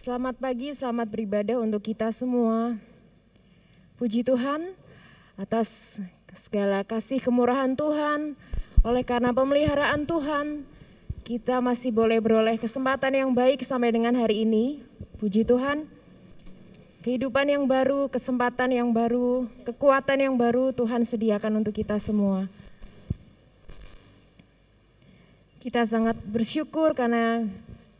[0.00, 2.72] Selamat pagi, selamat beribadah untuk kita semua.
[4.00, 4.72] Puji Tuhan
[5.36, 6.00] atas
[6.32, 8.32] segala kasih kemurahan Tuhan,
[8.80, 10.64] oleh karena pemeliharaan Tuhan,
[11.20, 14.80] kita masih boleh beroleh kesempatan yang baik sampai dengan hari ini.
[15.20, 15.84] Puji Tuhan,
[17.04, 22.48] kehidupan yang baru, kesempatan yang baru, kekuatan yang baru Tuhan sediakan untuk kita semua.
[25.60, 27.44] Kita sangat bersyukur karena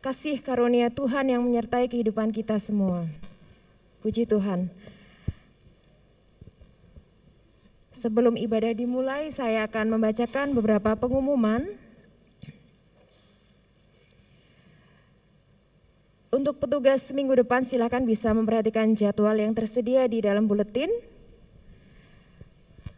[0.00, 3.04] kasih karunia Tuhan yang menyertai kehidupan kita semua.
[4.00, 4.72] Puji Tuhan.
[7.92, 11.68] Sebelum ibadah dimulai, saya akan membacakan beberapa pengumuman.
[16.32, 20.88] Untuk petugas minggu depan silakan bisa memperhatikan jadwal yang tersedia di dalam buletin.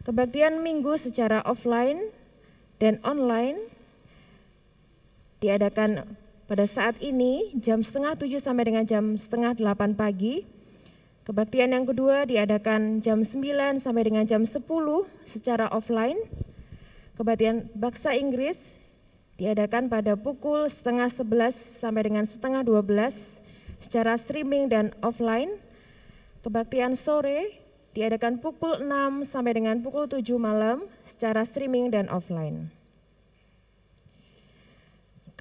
[0.07, 1.99] Kebaktian minggu secara offline
[2.79, 3.59] dan online
[5.43, 6.22] diadakan
[6.53, 10.45] pada saat ini jam setengah tujuh sampai dengan jam setengah delapan pagi.
[11.25, 16.21] Kebaktian yang kedua diadakan jam sembilan sampai dengan jam sepuluh secara offline.
[17.17, 18.77] Kebaktian Baksa Inggris
[19.41, 23.41] diadakan pada pukul setengah sebelas sampai dengan setengah dua belas
[23.81, 25.57] secara streaming dan offline.
[26.45, 27.65] Kebaktian sore
[27.97, 32.69] diadakan pukul enam sampai dengan pukul tujuh malam secara streaming dan offline.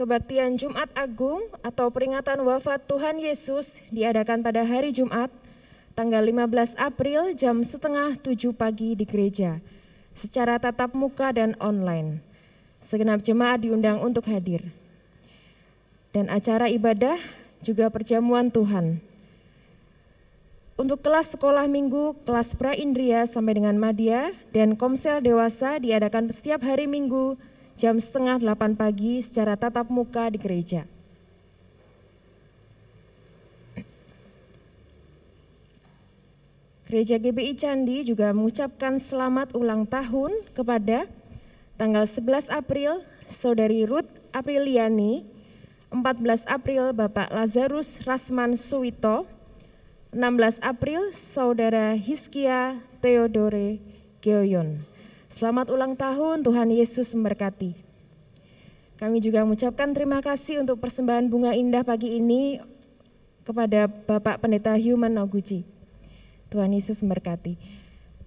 [0.03, 5.31] Kebaktian Jumat Agung atau peringatan wafat Tuhan Yesus diadakan pada hari Jumat
[5.94, 9.62] tanggal 15 April jam setengah tujuh pagi di gereja
[10.11, 12.19] secara tatap muka dan online.
[12.83, 14.75] Segenap jemaat diundang untuk hadir.
[16.11, 17.22] Dan acara ibadah
[17.62, 18.98] juga perjamuan Tuhan.
[20.75, 26.59] Untuk kelas sekolah minggu, kelas pra Indria sampai dengan Madya dan komsel dewasa diadakan setiap
[26.66, 27.39] hari minggu
[27.83, 30.86] jam setengah delapan pagi secara tatap muka di gereja.
[36.86, 41.10] Gereja GBI Candi juga mengucapkan selamat ulang tahun kepada
[41.75, 45.26] tanggal 11 April Saudari Ruth Apriliani,
[45.91, 49.26] 14 April Bapak Lazarus Rasman Suwito,
[50.14, 53.82] 16 April Saudara Hiskia Theodore
[54.22, 54.91] Geoyon.
[55.32, 57.72] Selamat ulang tahun, Tuhan Yesus memberkati.
[59.00, 62.60] Kami juga mengucapkan terima kasih untuk persembahan bunga indah pagi ini
[63.41, 65.65] kepada Bapak Pendeta Human Noguchi.
[66.53, 67.56] Tuhan Yesus memberkati.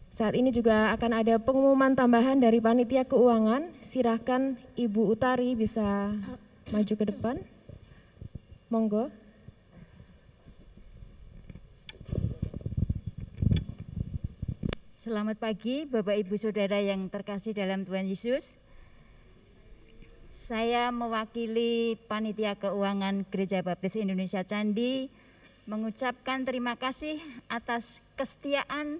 [0.10, 3.70] Saat ini juga akan ada pengumuman tambahan dari panitia keuangan.
[3.86, 6.10] Silahkan Ibu Utari bisa
[6.74, 7.38] maju ke depan.
[8.74, 9.14] Monggo.
[15.06, 18.58] Selamat pagi Bapak Ibu Saudara yang terkasih dalam Tuhan Yesus.
[20.34, 25.14] Saya mewakili Panitia Keuangan Gereja Baptis Indonesia Candi
[25.70, 27.22] mengucapkan terima kasih
[27.54, 28.98] atas kesetiaan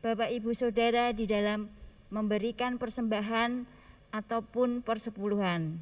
[0.00, 1.68] Bapak Ibu Saudara di dalam
[2.08, 3.68] memberikan persembahan
[4.08, 5.76] ataupun persepuluhan.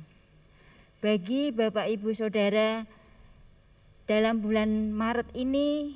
[0.99, 2.83] Bagi Bapak Ibu Saudara
[4.11, 5.95] dalam bulan Maret ini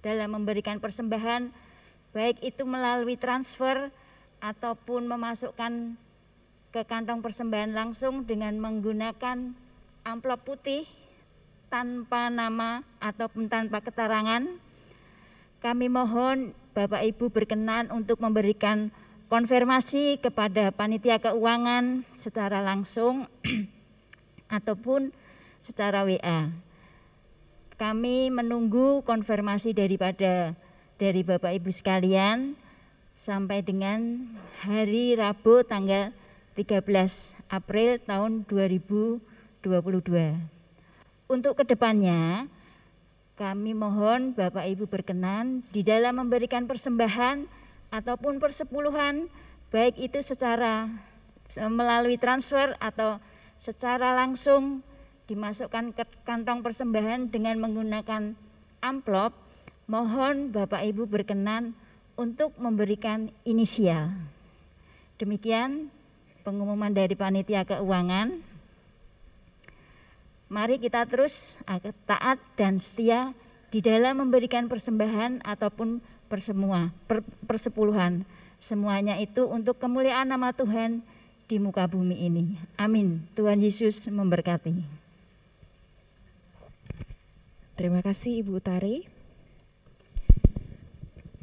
[0.00, 1.67] dalam memberikan persembahan
[2.18, 3.94] baik itu melalui transfer
[4.42, 5.94] ataupun memasukkan
[6.74, 9.54] ke kantong persembahan langsung dengan menggunakan
[10.02, 10.82] amplop putih
[11.70, 14.42] tanpa nama ataupun tanpa keterangan.
[15.62, 18.90] Kami mohon Bapak Ibu berkenan untuk memberikan
[19.30, 23.30] konfirmasi kepada panitia keuangan secara langsung
[24.58, 25.14] ataupun
[25.62, 26.50] secara WA.
[27.78, 30.58] Kami menunggu konfirmasi daripada
[30.98, 32.58] dari Bapak Ibu sekalian
[33.14, 34.26] sampai dengan
[34.66, 36.10] hari Rabu tanggal
[36.58, 36.82] 13
[37.54, 39.22] April tahun 2022.
[41.30, 42.50] Untuk ke depannya
[43.38, 47.46] kami mohon Bapak Ibu berkenan di dalam memberikan persembahan
[47.94, 49.30] ataupun persepuluhan
[49.70, 50.90] baik itu secara
[51.70, 53.22] melalui transfer atau
[53.54, 54.82] secara langsung
[55.30, 58.34] dimasukkan ke kantong persembahan dengan menggunakan
[58.82, 59.47] amplop
[59.88, 61.72] Mohon Bapak Ibu berkenan
[62.12, 64.12] untuk memberikan inisial.
[65.16, 65.88] Demikian
[66.44, 68.36] pengumuman dari panitia keuangan.
[70.52, 71.56] Mari kita terus
[72.04, 73.32] taat dan setia
[73.72, 78.28] di dalam memberikan persembahan ataupun persemua, per, persepuluhan.
[78.60, 81.00] Semuanya itu untuk kemuliaan nama Tuhan
[81.48, 82.60] di muka bumi ini.
[82.76, 83.24] Amin.
[83.32, 84.84] Tuhan Yesus memberkati.
[87.72, 89.17] Terima kasih Ibu Utari.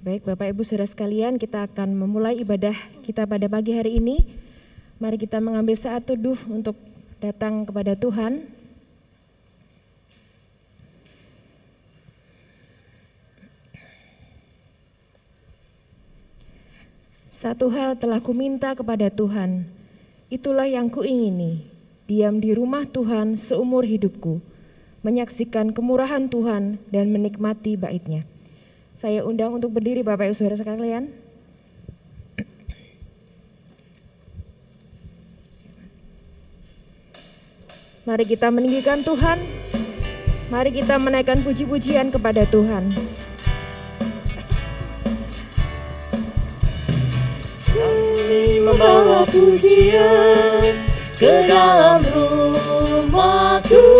[0.06, 4.22] Baik, Bapak Ibu Saudara sekalian, kita akan memulai ibadah kita pada pagi hari ini.
[5.02, 6.78] Mari kita mengambil saat teduh untuk
[7.18, 8.46] datang kepada Tuhan.
[17.34, 19.66] Satu hal telah kuminta kepada Tuhan,
[20.30, 21.66] itulah yang kuingini,
[22.06, 24.38] diam di rumah Tuhan seumur hidupku,
[25.02, 28.22] menyaksikan kemurahan Tuhan dan menikmati baitnya.
[28.22, 28.35] nya
[28.96, 31.12] saya undang untuk berdiri Bapak Ibu Saudara sekalian.
[38.08, 39.36] Mari kita meninggikan Tuhan.
[40.48, 42.96] Mari kita menaikkan puji-pujian kepada Tuhan.
[48.66, 50.74] membawa pujian
[51.22, 53.95] ke dalam rumah Tuhan.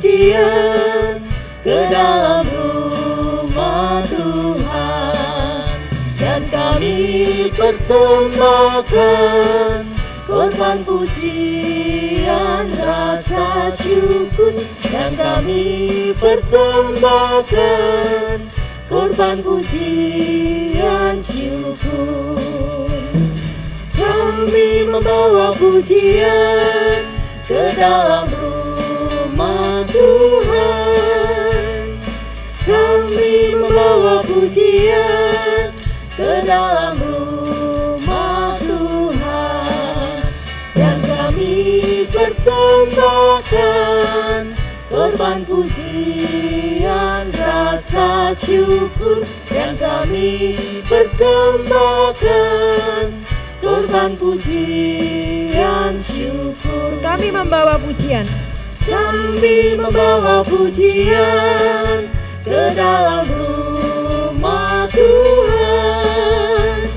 [0.00, 1.20] Pujian
[1.60, 5.68] ke dalam rumah Tuhan.
[6.16, 9.84] Dan kami persembahkan
[10.24, 14.56] korban pujian rasa syukur.
[14.88, 18.40] Dan kami persembahkan
[18.88, 22.40] korban pujian syukur
[24.00, 27.04] kami membawa pujian
[27.44, 28.29] ke dalam
[30.00, 32.00] Tuhan
[32.64, 35.76] kami membawa pujian
[36.16, 40.24] ke dalam rumah Tuhan.
[40.72, 44.56] Dan kami persembahkan
[44.88, 49.28] korban pujian rasa syukur.
[49.52, 50.56] Yang kami
[50.88, 53.20] persembahkan
[53.60, 56.96] korban pujian syukur.
[57.04, 58.24] Kami membawa pujian
[58.90, 62.10] kami membawa pujian
[62.42, 66.90] ke dalam rumah Tuhan.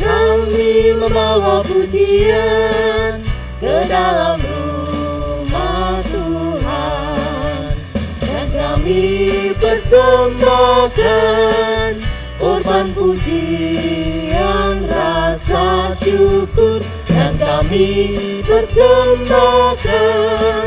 [0.00, 3.20] Kami membawa pujian
[3.60, 4.40] ke dalam
[8.90, 11.96] kami persembahkan
[12.36, 16.80] korban pujian rasa syukur.
[17.06, 20.59] Dan kami persembahkan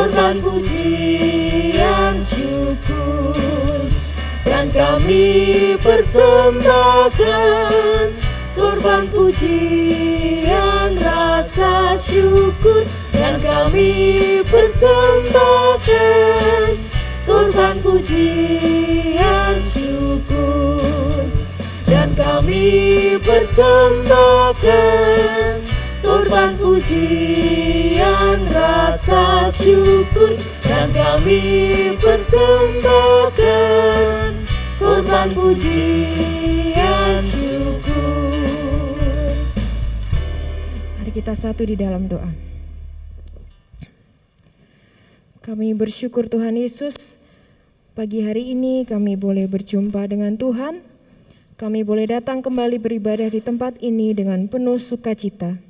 [0.00, 3.36] korban pujian syukur
[4.48, 8.08] dan kami persembahkan.
[8.56, 16.80] Korban pujian rasa syukur dan kami persembahkan.
[17.28, 21.28] Korban pujian syukur
[21.84, 25.59] dan kami persembahkan
[26.30, 31.42] korban pujian rasa syukur dan kami
[31.98, 34.38] persembahkan
[34.78, 38.46] korban pujian syukur
[41.02, 42.30] Mari kita satu di dalam doa
[45.42, 47.18] kami bersyukur Tuhan Yesus
[47.98, 50.78] Pagi hari ini kami boleh berjumpa dengan Tuhan.
[51.58, 55.69] Kami boleh datang kembali beribadah di tempat ini dengan penuh sukacita.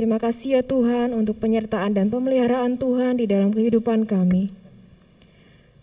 [0.00, 4.48] Terima kasih ya Tuhan untuk penyertaan dan pemeliharaan Tuhan di dalam kehidupan kami.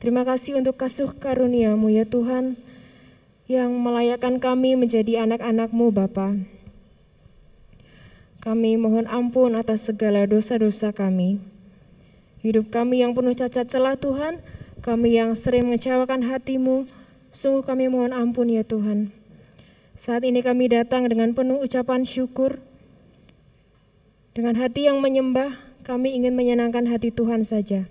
[0.02, 2.58] Terima kasih untuk kasih karuniamu ya Tuhan
[3.46, 6.34] yang melayakkan kami menjadi anak-anakmu Bapa.
[8.42, 11.38] Kami mohon ampun atas segala dosa-dosa kami.
[12.42, 14.42] Hidup kami yang penuh cacat celah Tuhan,
[14.82, 16.90] kami yang sering mengecewakan hatimu,
[17.30, 19.14] sungguh kami mohon ampun ya Tuhan.
[19.94, 22.66] Saat ini kami datang dengan penuh ucapan syukur,
[24.38, 27.90] dengan hati yang menyembah, kami ingin menyenangkan hati Tuhan saja.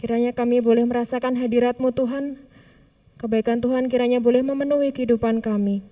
[0.00, 2.40] Kiranya kami boleh merasakan hadiratmu Tuhan,
[3.20, 5.84] kebaikan Tuhan kiranya boleh memenuhi kehidupan kami.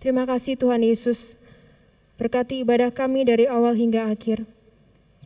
[0.00, 1.36] Terima kasih Tuhan Yesus,
[2.16, 4.48] berkati ibadah kami dari awal hingga akhir.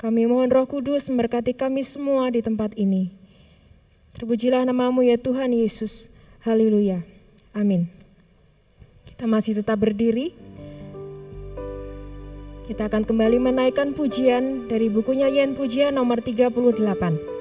[0.03, 3.15] Kami mohon roh kudus memberkati kami semua di tempat ini.
[4.19, 6.11] Terpujilah namamu ya Tuhan Yesus.
[6.43, 7.07] Haleluya.
[7.55, 7.87] Amin.
[9.07, 10.35] Kita masih tetap berdiri.
[12.71, 17.40] Kita akan kembali menaikkan pujian dari buku nyanyian pujian nomor 38.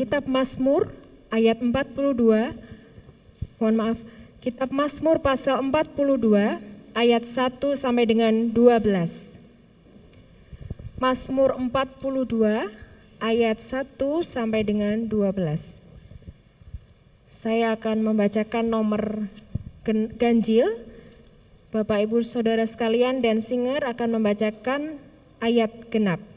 [0.00, 0.88] Kitab Mazmur
[1.28, 2.56] ayat 42.
[3.60, 4.00] Mohon maaf,
[4.40, 6.56] Kitab Mazmur pasal 42
[6.96, 9.36] ayat 1 sampai dengan 12.
[10.96, 12.72] Mazmur 42
[13.20, 15.84] ayat 1 sampai dengan 12.
[17.28, 19.28] Saya akan membacakan nomor
[20.16, 20.80] ganjil
[21.76, 24.96] Bapak Ibu Saudara sekalian dan singer akan membacakan
[25.44, 26.29] ayat genap.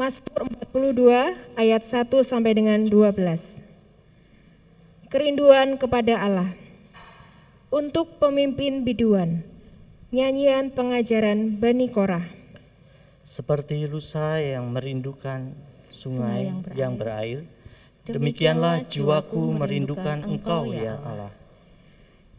[0.00, 3.60] Mazmur 42 ayat 1 sampai dengan 12.
[5.12, 6.56] Kerinduan kepada Allah.
[7.68, 9.44] Untuk pemimpin biduan.
[10.08, 12.24] Nyanyian pengajaran Bani Korah.
[13.28, 15.52] Seperti rusa yang merindukan
[15.92, 17.44] sungai, Sungai yang yang berair,
[18.08, 21.28] demikianlah jiwaku merindukan Engkau ya Allah.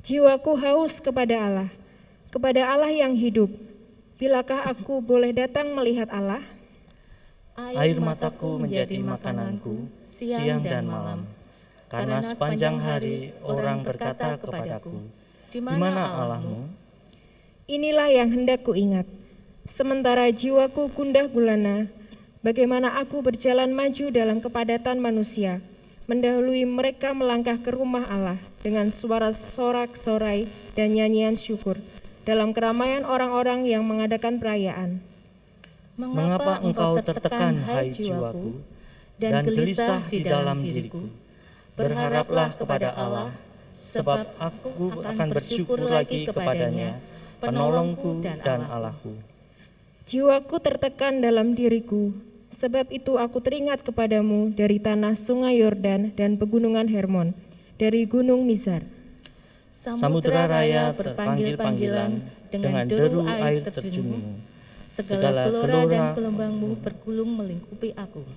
[0.01, 1.69] Jiwaku haus kepada Allah,
[2.33, 3.53] kepada Allah yang hidup.
[4.17, 6.41] Bilakah aku boleh datang melihat Allah?
[7.59, 11.27] Air mataku menjadi makananku siang dan malam,
[11.91, 15.03] karena sepanjang hari orang berkata kepadaku,
[15.51, 16.71] di mana Allahmu?
[17.67, 19.03] Inilah yang hendak kuingat.
[19.67, 21.91] Sementara jiwaku gundah gulana,
[22.39, 25.59] bagaimana aku berjalan maju dalam kepadatan manusia,
[26.07, 31.75] mendahului mereka melangkah ke rumah Allah dengan suara sorak-sorai dan nyanyian syukur
[32.23, 35.10] dalam keramaian orang-orang yang mengadakan perayaan.
[36.01, 38.57] Mengapa engkau tertekan, hai jiwaku,
[39.21, 41.05] dan gelisah di dalam diriku?
[41.77, 43.29] Berharaplah kepada Allah,
[43.77, 46.97] sebab aku akan bersyukur lagi kepadanya,
[47.37, 49.13] penolongku dan Allahku.
[50.09, 52.09] Jiwaku tertekan dalam diriku,
[52.49, 57.37] sebab itu aku teringat kepadamu dari tanah sungai Yordan dan pegunungan Hermon,
[57.77, 58.81] dari gunung Mizar.
[59.77, 62.11] Samudra raya berpanggil-panggilan
[62.49, 64.50] dengan deru air terjunmu.
[64.91, 68.27] Segala gelora dan gelombangmu bergulung melingkupi aku.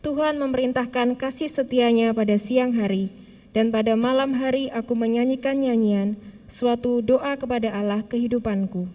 [0.00, 3.12] Tuhan memerintahkan kasih setianya pada siang hari,
[3.52, 6.16] dan pada malam hari aku menyanyikan nyanyian,
[6.48, 8.88] suatu doa kepada Allah kehidupanku.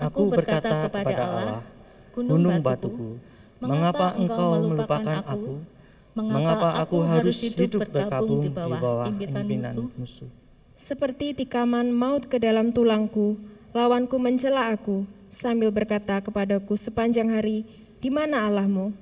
[0.00, 1.62] Aku berkata kepada Allah,
[2.16, 3.20] gunung batuku,
[3.60, 5.60] mengapa engkau melupakan aku?
[6.16, 10.26] Mengapa aku harus hidup berkabung di bawah impinan musuh?
[10.78, 13.36] Seperti tikaman maut ke dalam tulangku,
[13.76, 17.64] lawanku mencela aku, sambil berkata kepadaku sepanjang hari,
[17.98, 18.92] di mana Allahmu?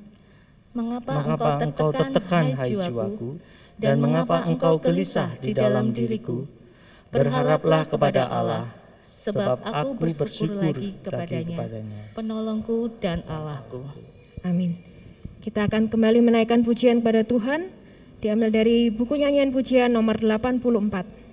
[0.76, 3.40] Mengapa, Mengapa engkau tertekan, hai jiwaku,
[3.80, 6.44] dan mengapa engkau gelisah di dalam diriku?
[7.08, 8.68] Berharaplah kepada Allah,
[9.00, 11.58] sebab aku bersyukur lagi kepadanya.
[12.12, 13.82] penolongku dan Allahku.
[14.44, 14.76] Amin.
[15.40, 17.70] Kita akan kembali menaikkan pujian kepada Tuhan,
[18.20, 21.25] diambil dari buku nyanyian pujian nomor 84.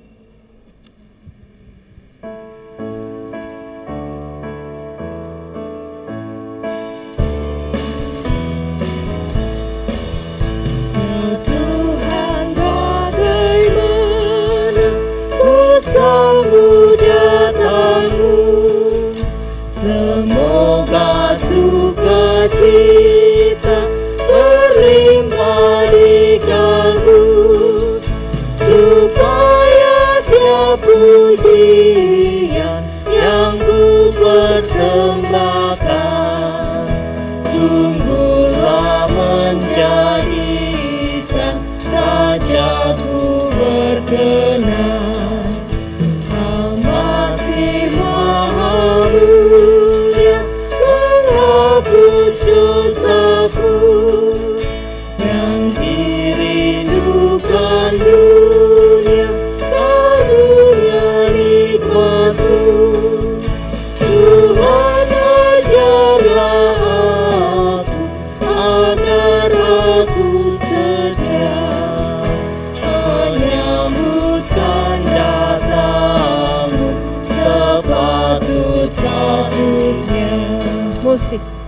[16.49, 16.52] Ku
[81.23, 81.62] Siddh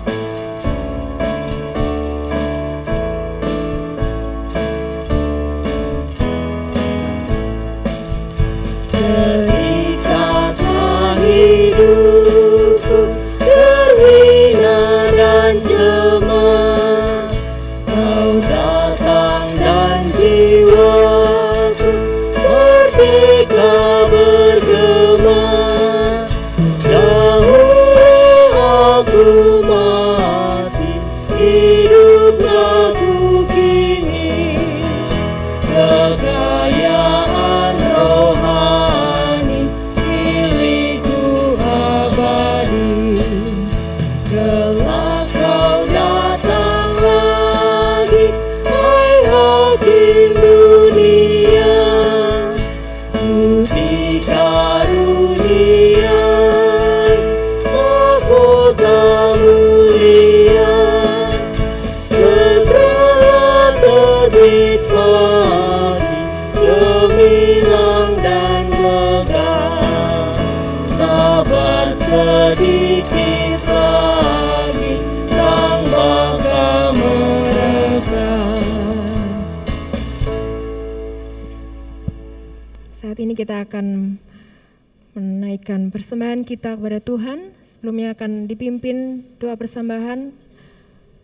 [89.65, 90.29] persembahan.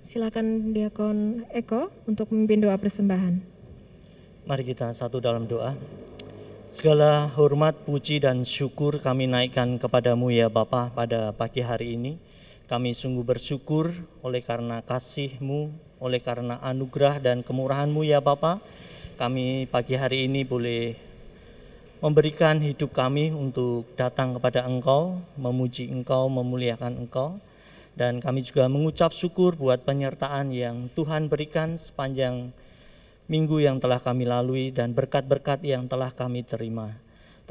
[0.02, 3.38] Silakan Diakon Eko untuk memimpin doa persembahan.
[4.50, 5.78] Mari kita satu dalam doa.
[6.66, 12.18] Segala hormat, puji, dan syukur kami naikkan kepadamu ya Bapa pada pagi hari ini.
[12.66, 13.94] Kami sungguh bersyukur
[14.26, 15.70] oleh karena kasihmu,
[16.02, 18.58] oleh karena anugerah dan kemurahanmu ya Bapa.
[19.22, 20.98] Kami pagi hari ini boleh
[22.02, 27.38] memberikan hidup kami untuk datang kepada Engkau, memuji Engkau, memuliakan Engkau.
[27.92, 32.56] Dan kami juga mengucap syukur buat penyertaan yang Tuhan berikan sepanjang
[33.32, 36.96] minggu yang telah kami lalui dan berkat-berkat yang telah kami terima.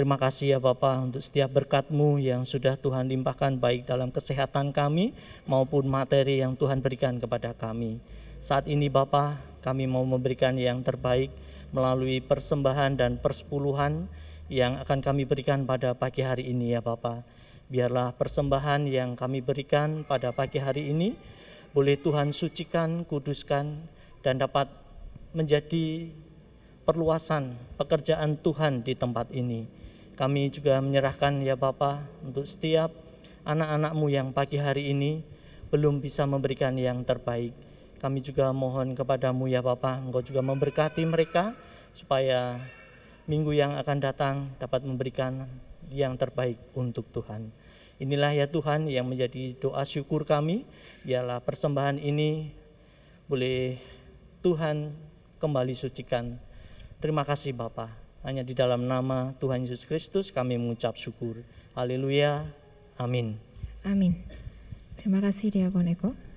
[0.01, 5.13] Terima kasih ya Bapak untuk setiap berkat-Mu yang sudah Tuhan limpahkan baik dalam kesehatan kami
[5.45, 8.01] maupun materi yang Tuhan berikan kepada kami.
[8.41, 11.29] Saat ini Bapak, kami mau memberikan yang terbaik
[11.69, 14.09] melalui persembahan dan persepuluhan
[14.49, 17.40] yang akan kami berikan pada pagi hari ini ya Bapak.
[17.71, 21.15] Biarlah persembahan yang kami berikan pada pagi hari ini
[21.71, 23.87] boleh Tuhan sucikan, kuduskan,
[24.27, 24.67] dan dapat
[25.31, 26.11] menjadi
[26.83, 29.71] perluasan pekerjaan Tuhan di tempat ini.
[30.19, 32.91] Kami juga menyerahkan ya Bapak untuk setiap
[33.47, 35.23] anak-anakmu yang pagi hari ini
[35.71, 37.55] belum bisa memberikan yang terbaik.
[38.03, 41.55] Kami juga mohon kepadamu ya Bapak, Engkau juga memberkati mereka
[41.95, 42.59] supaya
[43.31, 45.47] minggu yang akan datang dapat memberikan
[45.95, 47.60] yang terbaik untuk Tuhan.
[48.01, 50.65] Inilah ya Tuhan yang menjadi doa syukur kami,
[51.05, 52.49] biarlah persembahan ini
[53.29, 53.77] boleh
[54.41, 54.97] Tuhan
[55.37, 56.41] kembali sucikan.
[56.97, 57.93] Terima kasih Bapa.
[58.25, 61.45] Hanya di dalam nama Tuhan Yesus Kristus kami mengucap syukur.
[61.77, 62.49] Haleluya.
[62.97, 63.37] Amin.
[63.85, 64.17] Amin.
[64.97, 66.30] Terima kasih Diakon Eko.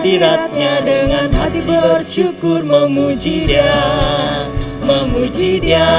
[0.00, 3.84] Hadiratnya dengan hati bersyukur memuji dia
[4.80, 5.92] memuji dia.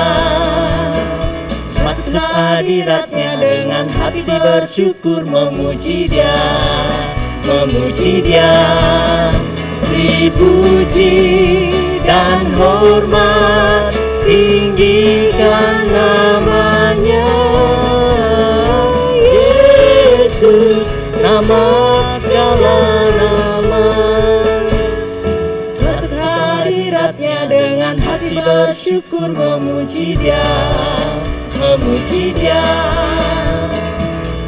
[1.86, 6.34] Masuk hadiratnya dengan hati bersyukur memuji dia
[7.46, 8.58] memuji dia.
[9.94, 11.22] Dipuji
[12.02, 13.94] dan hormat
[14.26, 17.30] tinggikan namanya.
[19.14, 21.81] Yesus nama
[28.92, 30.44] bersyukur memuji dia
[31.56, 32.68] Memuji dia.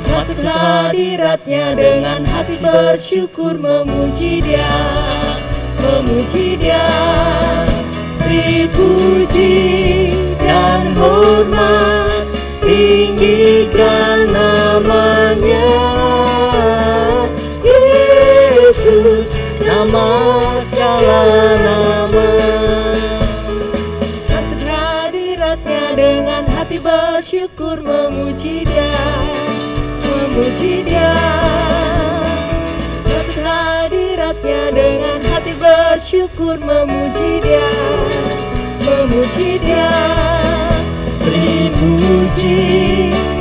[0.03, 4.67] Masuk hadiratnya dengan hati bersyukur memuji dia
[5.79, 6.91] Memuji dia.
[8.27, 10.11] Dipuji
[10.43, 12.27] dan hormat
[12.67, 15.92] tinggikan namanya
[36.61, 37.71] memuji dia
[38.83, 39.89] Memuji dia.
[41.23, 42.61] Beri puji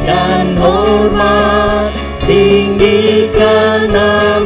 [0.06, 1.90] dan hormat
[2.22, 4.41] tinggikan namanya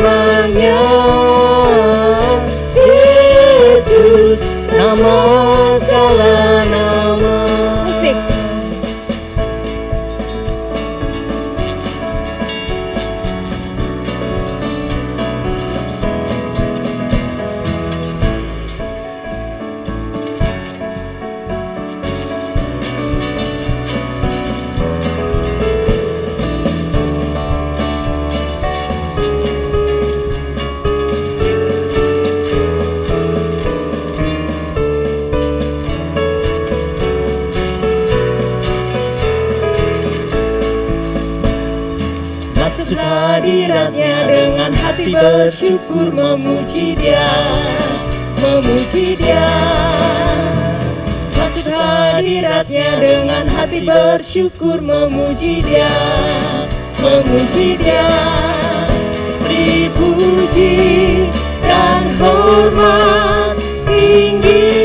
[45.66, 47.26] syukur memuji dia
[48.38, 49.50] Memuji dia.
[51.34, 55.90] Masuk hadiratnya dengan hati bersyukur memuji dia
[57.02, 58.14] Memuji dia.
[59.42, 60.78] Beri puji
[61.62, 63.58] dan hormat
[63.90, 64.75] tinggi.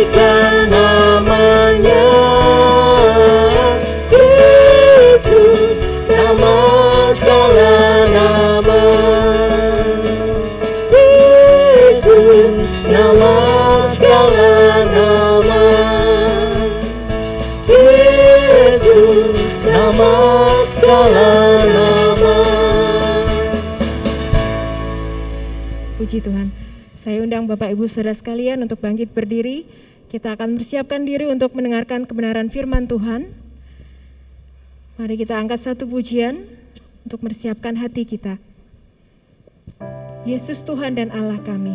[26.22, 26.54] Tuhan.
[26.94, 29.66] Saya undang Bapak Ibu Saudara sekalian untuk bangkit berdiri.
[30.14, 33.34] Kita akan bersiapkan diri untuk mendengarkan kebenaran firman Tuhan.
[35.02, 36.46] Mari kita angkat satu pujian
[37.02, 38.38] untuk mempersiapkan hati kita.
[40.22, 41.74] Yesus Tuhan dan Allah kami.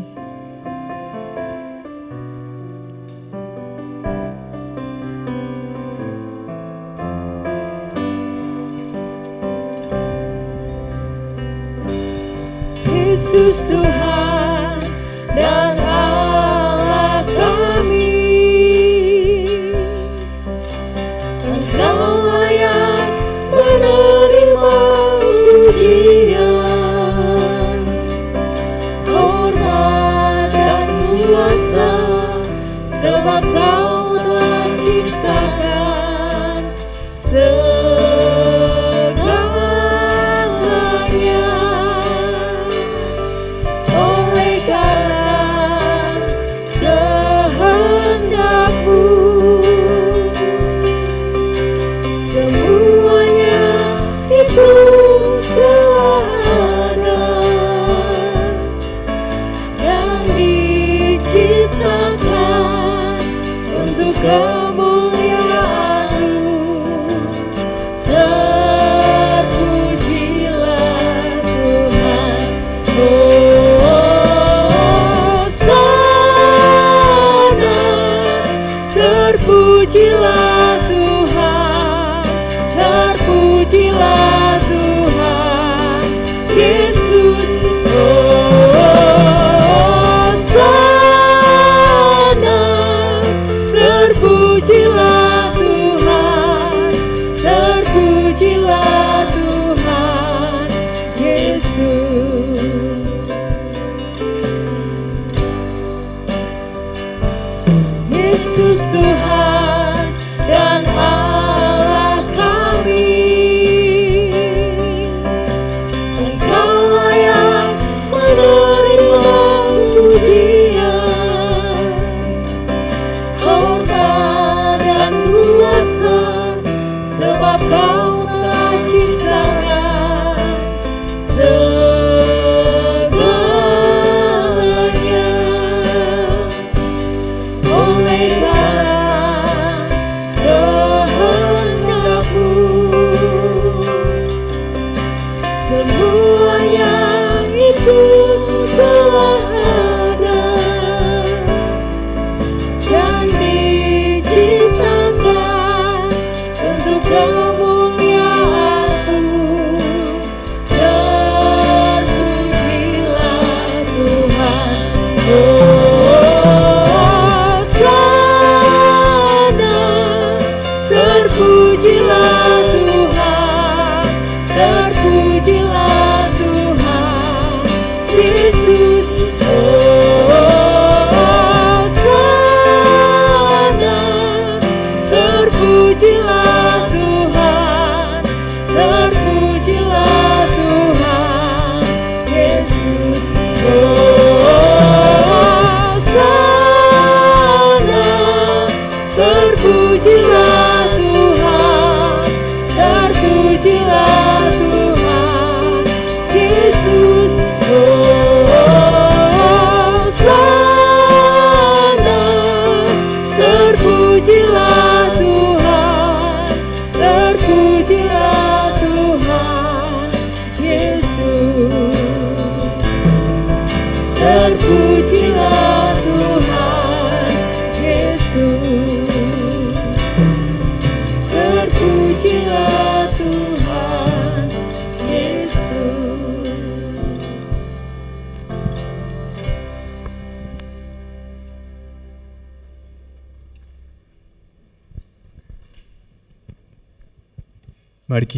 [12.87, 13.86] Yesus Tuhan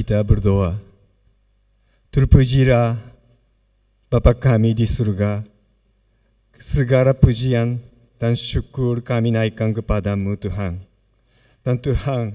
[0.09, 0.73] kita berdoa.
[2.09, 2.97] Terpujilah
[4.09, 5.45] Bapa kami di surga.
[6.57, 7.77] Segala pujian
[8.17, 10.81] dan syukur kami naikkan kepadamu Tuhan.
[11.61, 12.33] Dan Tuhan,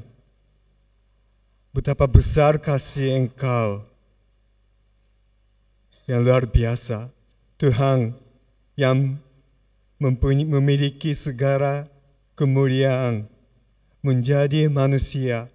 [1.73, 3.81] betapa besar kasih Engkau
[6.05, 7.09] yang luar biasa.
[7.57, 8.13] Tuhan
[8.77, 9.17] yang
[10.45, 11.89] memiliki segala
[12.37, 13.25] kemuliaan
[14.05, 15.49] menjadi manusia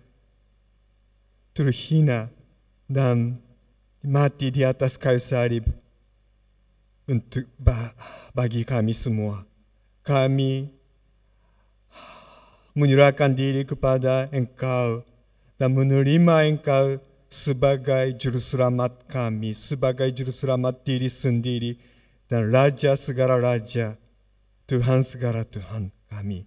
[1.59, 2.31] terhina
[2.87, 3.35] dan
[4.07, 5.67] mati di atas kayu salib
[7.11, 7.43] untuk
[8.31, 9.43] bagi kami semua.
[10.07, 10.71] Kami
[12.79, 15.03] menyerahkan diri kepada Engkau
[15.59, 21.75] dan menerima Engkau sebagai juru selamat kami, sebagai juru selamat diri sendiri
[22.31, 23.99] dan Raja segala Raja,
[24.71, 26.47] Tuhan segala Tuhan kami.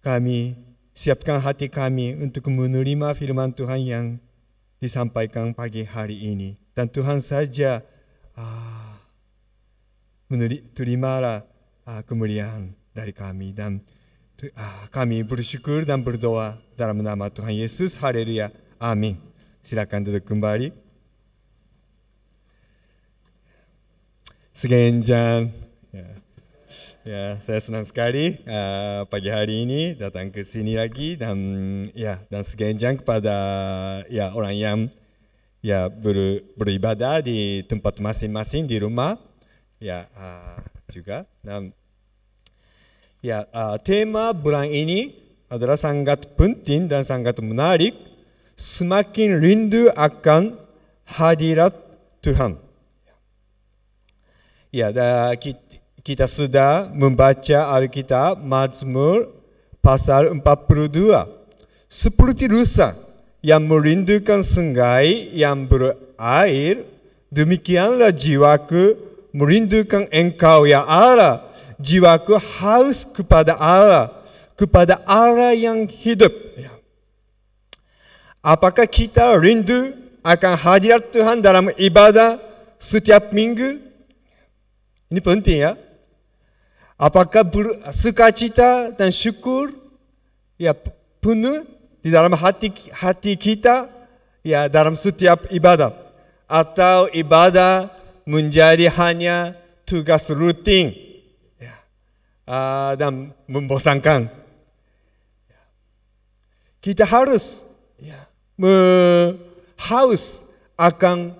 [0.00, 4.06] Kami siapkan hati kami untuk menerima firman Tuhan yang
[4.80, 6.56] disampaikan pagi hari ini.
[6.72, 7.84] Dan Tuhan saja
[8.34, 8.96] ah,
[11.84, 13.82] ah, kemuliaan dari kami dan
[14.56, 18.00] ah, kami bersyukur dan berdoa dalam nama Tuhan Yesus.
[18.00, 18.48] Haleluya.
[18.80, 19.20] Amin.
[19.60, 20.72] Silakan duduk kembali.
[24.56, 25.48] Segenjan
[27.00, 31.32] Ya, saya senang sekali uh, pagi hari ini datang ke sini lagi dan
[31.96, 33.32] ya dan segenjang kepada
[34.12, 34.78] ya orang yang
[35.64, 39.16] ya ber, beribadah di tempat masing-masing di rumah.
[39.80, 40.60] Ya uh,
[40.92, 41.24] juga.
[41.40, 41.72] Dan
[43.24, 45.16] ya uh, tema bulan ini
[45.48, 47.96] adalah sangat penting dan sangat menarik.
[48.60, 50.52] Semakin rindu akan
[51.16, 51.72] hadirat
[52.20, 52.60] Tuhan.
[54.68, 54.92] Ya,
[55.34, 55.69] kita,
[56.00, 59.28] kita sudah membaca Alkitab Mazmur
[59.84, 61.28] pasal 42.
[61.90, 62.96] Seperti rusa
[63.44, 66.80] yang merindukan sungai yang berair,
[67.28, 68.96] demikianlah jiwaku
[69.36, 71.44] merindukan engkau ya Allah.
[71.80, 74.12] Jiwaku haus kepada Allah,
[74.56, 76.32] kepada Allah yang hidup.
[78.40, 82.36] Apakah kita rindu akan hadirat Tuhan dalam ibadah
[82.76, 83.80] setiap minggu?
[85.08, 85.72] Ini penting ya.
[87.00, 87.48] Apakah
[87.96, 89.72] sukacita dan syukur
[90.60, 90.76] ya
[91.24, 91.64] penuh
[92.04, 93.88] di dalam hati hati kita
[94.44, 95.96] ya dalam setiap ibadah
[96.44, 97.88] atau ibadah
[98.28, 99.56] menjadi hanya
[99.88, 100.92] tugas rutin
[101.56, 101.72] ya,
[102.44, 104.28] uh, dan membosankan.
[106.84, 107.64] Kita harus
[107.96, 108.16] ya,
[109.88, 110.44] haus
[110.76, 111.32] akan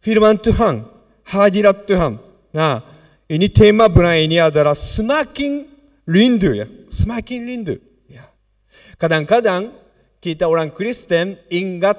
[0.00, 0.84] firman Tuhan,
[1.24, 2.16] hadirat Tuhan.
[2.52, 2.84] Nah,
[3.32, 5.64] ini tema bulan ini adalah semakin
[6.04, 7.80] rindu ya, semakin rindu.
[8.04, 8.28] Ya.
[9.00, 9.72] Kadang-kadang
[10.20, 11.96] kita orang Kristen ingat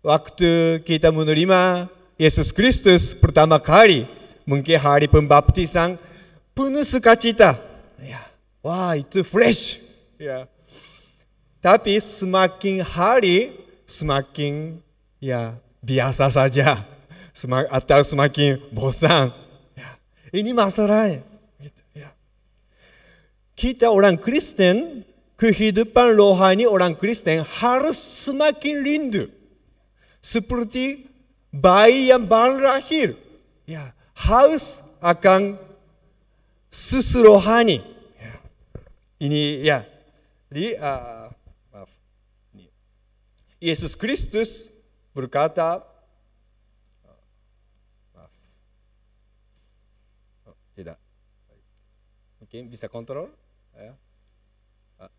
[0.00, 4.08] waktu kita menerima Yesus Kristus pertama kali,
[4.48, 6.00] mungkin hari pembaptisan
[6.56, 7.52] penuh sukacita.
[8.00, 8.24] Ya.
[8.64, 9.84] Wah itu fresh.
[10.16, 10.48] Ya.
[11.60, 13.52] Tapi semakin hari
[13.84, 14.80] semakin
[15.20, 15.52] ya
[15.84, 16.80] biasa saja,
[17.68, 19.28] atau semakin bosan.
[20.34, 21.22] Ini masalahnya.
[21.60, 22.10] Gitu, ya.
[23.54, 25.06] Kita orang Kristen,
[25.38, 29.24] kehidupan rohani orang Kristen harus semakin rindu.
[30.18, 31.06] Seperti
[31.54, 33.14] bayi yang baru lahir.
[33.66, 35.54] Ya, harus akan
[36.70, 37.78] susu rohani.
[38.18, 38.34] Ya.
[39.22, 39.78] Ini ya.
[40.50, 41.26] Jadi uh,
[41.70, 41.90] maaf.
[43.62, 44.70] Yesus Kristus
[45.14, 45.82] berkata
[50.76, 50.98] Tidak.
[52.56, 53.28] Oke, bisa kontrol?
[53.76, 53.92] Ya.
[54.96, 55.12] Ah.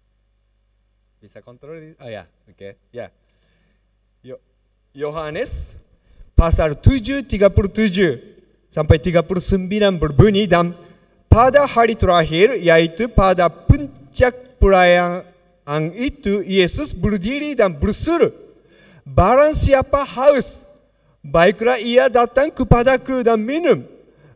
[1.21, 1.77] Bisa kontrol?
[2.01, 2.73] Ah ya, oke.
[2.89, 3.13] Ya.
[4.97, 5.77] Yohanes
[6.33, 10.73] pasal 7 37 sampai 39 berbunyi dan
[11.29, 18.33] pada hari terakhir yaitu pada puncak perayaan itu Yesus berdiri dan berseru
[19.05, 20.65] barang siapa haus
[21.21, 23.85] baiklah ia datang kepadaku dan minum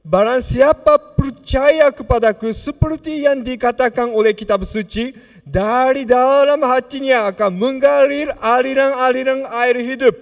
[0.01, 5.13] Barang siapa percaya kepadaku seperti yang dikatakan oleh kitab suci,
[5.45, 10.17] dari dalam hatinya akan mengalir aliran-aliran air hidup.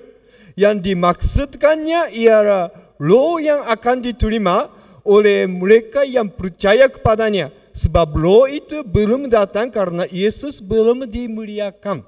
[0.59, 2.67] Yang dimaksudkannya ialah
[2.99, 4.67] roh yang akan diterima
[5.07, 7.47] oleh mereka yang percaya kepadanya.
[7.71, 12.03] Sebab roh itu belum datang karena Yesus belum dimuliakan.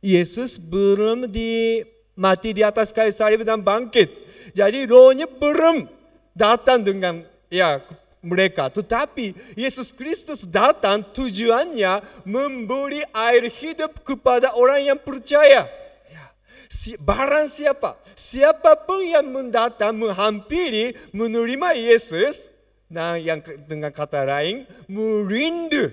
[0.00, 1.84] Yesus belum di
[2.16, 4.08] mati di atas kayu salib dan bangkit.
[4.56, 5.99] Jadi rohnya belum
[6.40, 7.20] datang dengan
[7.52, 7.84] ya
[8.24, 8.72] mereka.
[8.72, 15.68] Tetapi Yesus Kristus datang tujuannya memberi air hidup kepada orang yang percaya.
[16.08, 16.24] Ya.
[16.72, 22.48] Si, barang siapa, siapa pun yang mendatang menghampiri menerima Yesus,
[22.88, 25.92] nah yang dengan kata lain merindu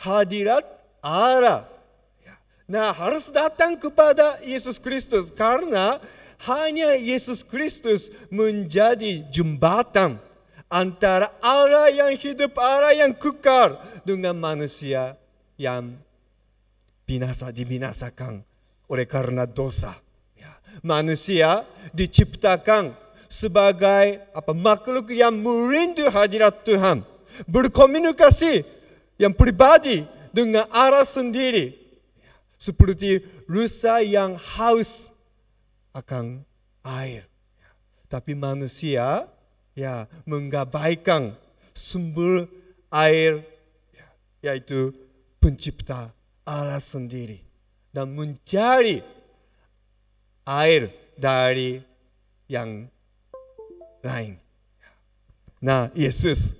[0.00, 0.64] hadirat
[1.04, 1.68] Allah.
[2.24, 2.36] Ya.
[2.68, 6.00] Nah harus datang kepada Yesus Kristus karena
[6.46, 10.20] hanya Yesus Kristus menjadi jembatan
[10.70, 13.74] antara Allah yang hidup, Allah yang kekal
[14.06, 15.16] dengan manusia
[15.58, 15.96] yang
[17.08, 18.44] binasa dibinasakan
[18.86, 19.90] oleh karena dosa.
[20.38, 20.52] Ya.
[20.84, 22.94] Manusia diciptakan
[23.26, 27.02] sebagai apa makhluk yang merindu hadirat Tuhan,
[27.50, 28.62] berkomunikasi
[29.18, 31.74] yang pribadi dengan Allah sendiri,
[32.60, 35.10] seperti rusa yang haus
[35.94, 36.44] akan
[36.84, 37.24] air.
[38.08, 39.28] Tapi manusia
[39.76, 41.36] ya menggabaikan
[41.76, 42.48] sumber
[42.88, 43.44] air
[44.40, 44.94] yaitu
[45.38, 46.10] pencipta
[46.48, 47.38] Allah sendiri
[47.92, 49.04] dan mencari
[50.48, 51.82] air dari
[52.48, 52.88] yang
[54.00, 54.40] lain.
[55.60, 56.54] Nah, Yesus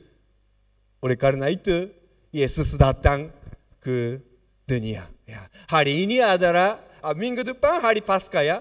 [0.98, 1.88] oleh karena itu
[2.34, 3.30] Yesus datang
[3.78, 4.18] ke
[4.66, 5.06] dunia.
[5.24, 5.40] Ya.
[5.70, 6.76] Hari ini adalah
[7.14, 8.58] minggu depan hari Paskah ya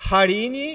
[0.00, 0.68] hari ini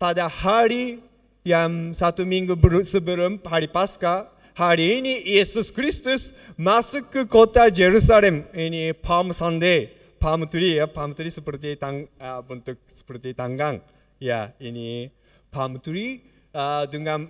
[0.00, 1.04] pada hari
[1.44, 2.56] yang satu minggu
[2.88, 4.24] sebelum hari Paskah,
[4.56, 8.48] hari ini Yesus Kristus masuk ke kota Jerusalem.
[8.56, 13.84] Ini Palm Sunday, palm tree ya, palm tree seperti tang, uh, bentuk seperti tanggang.
[14.16, 15.12] Ya, ini
[15.52, 16.24] palm tree
[16.56, 17.28] uh, dengan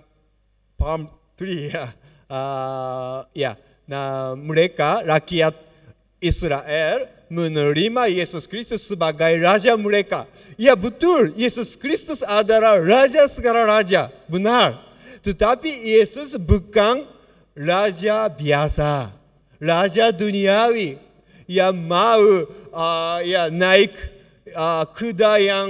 [0.79, 1.91] palm tree ya.
[2.29, 3.57] Uh, ya,
[3.89, 5.57] nah mereka rakyat
[6.21, 10.25] Israel menerima Yesus Kristus sebagai raja mereka.
[10.57, 14.09] Ya betul, Yesus Kristus adalah raja segala raja.
[14.25, 14.75] Benar.
[15.21, 17.05] Tetapi Yesus bukan
[17.53, 19.13] raja biasa.
[19.61, 20.97] Raja duniawi
[21.45, 22.23] yang mau
[22.71, 23.91] uh, ya naik
[24.55, 25.69] uh, kuda yang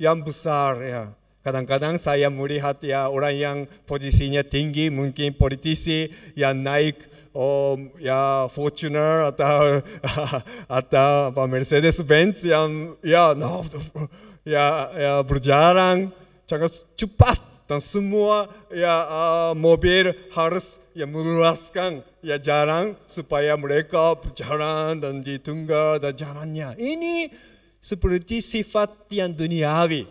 [0.00, 1.04] yang besar ya.
[1.46, 6.98] Kadang-kadang saya melihat ya orang yang posisinya tinggi, mungkin politisi yang naik
[7.36, 9.84] oh ya Fortuner atau
[10.80, 13.60] atau apa Mercedes Benz yang ya no,
[14.48, 16.08] ya ya berjalan
[16.48, 17.36] sangat cepat
[17.68, 26.00] dan semua ya uh, mobil harus ya meluaskan ya jalan supaya mereka berjalan dan ditunggu
[26.00, 26.72] dan jalannya.
[26.80, 27.28] Ini
[27.76, 30.08] seperti sifat yang duniawi.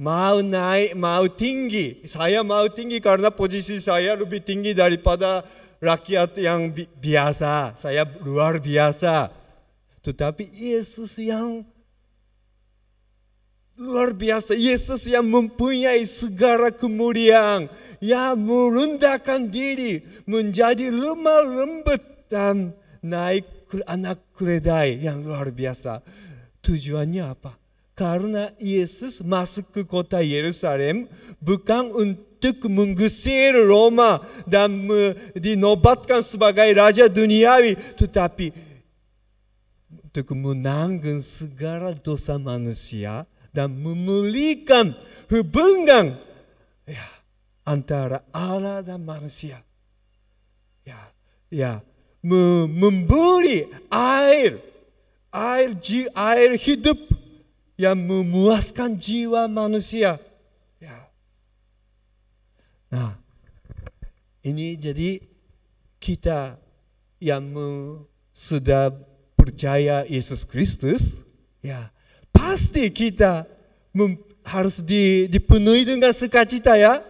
[0.00, 2.00] Mau naik, mau tinggi.
[2.08, 5.44] Saya mau tinggi karena posisi saya lebih tinggi daripada
[5.82, 9.26] rakyat yang bi biasa, saya luar biasa.
[10.06, 11.66] Tetapi Yesus yang
[13.74, 17.66] luar biasa, Yesus yang mempunyai segala kemuliaan,
[17.98, 19.98] yang merendahkan diri
[20.30, 22.70] menjadi lemah lembut dan
[23.02, 25.98] naik ke anak keledai yang luar biasa.
[26.62, 27.58] Tujuannya apa?
[27.98, 31.10] Karena Yesus masuk ke kota Yerusalem
[31.42, 34.18] bukan untuk untuk mengusir Roma
[34.50, 34.74] dan
[35.38, 38.50] dinobatkan sebagai raja duniawi tetapi
[40.02, 43.22] untuk menanggung segala dosa manusia
[43.54, 44.90] dan memulihkan
[45.30, 46.18] hubungan
[46.82, 47.06] ya,
[47.62, 49.62] antara Allah dan manusia.
[50.82, 50.98] Ya,
[51.46, 51.78] ya,
[52.26, 54.58] memberi air,
[55.30, 55.68] air,
[56.10, 56.98] air hidup
[57.78, 60.18] yang memuaskan jiwa manusia.
[62.92, 63.16] Nah,
[64.44, 65.16] ini jadi
[65.96, 66.60] kita
[67.16, 67.48] yang
[68.36, 68.92] sudah
[69.32, 71.24] percaya Yesus Kristus,
[71.64, 71.88] ya
[72.28, 73.48] pasti kita
[74.44, 77.00] harus di, dipenuhi dengan sukacita ya.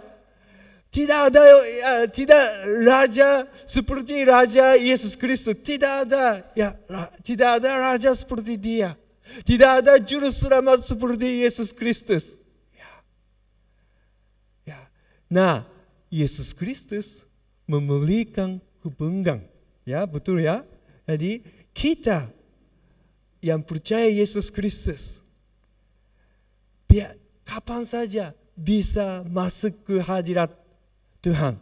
[0.93, 2.45] Tidak ada ya, tidak
[2.85, 6.77] raja seperti raja Yesus Kristus, tidak ada ya
[7.25, 8.93] tidak ada raja seperti dia.
[9.23, 12.37] Tidak ada juru selamat seperti Yesus Kristus.
[12.77, 12.93] Ya.
[14.69, 14.81] Ya.
[15.33, 15.65] Nah,
[16.13, 17.25] Yesus Kristus
[17.65, 19.41] memulihkan hubungan.
[19.89, 20.61] Ya, betul ya?
[21.09, 21.41] Jadi
[21.73, 22.29] kita
[23.41, 25.25] yang percaya Yesus Kristus
[26.85, 27.17] biar
[27.49, 30.53] kapan saja bisa masuk ke hadirat
[31.25, 31.57] Tuhan.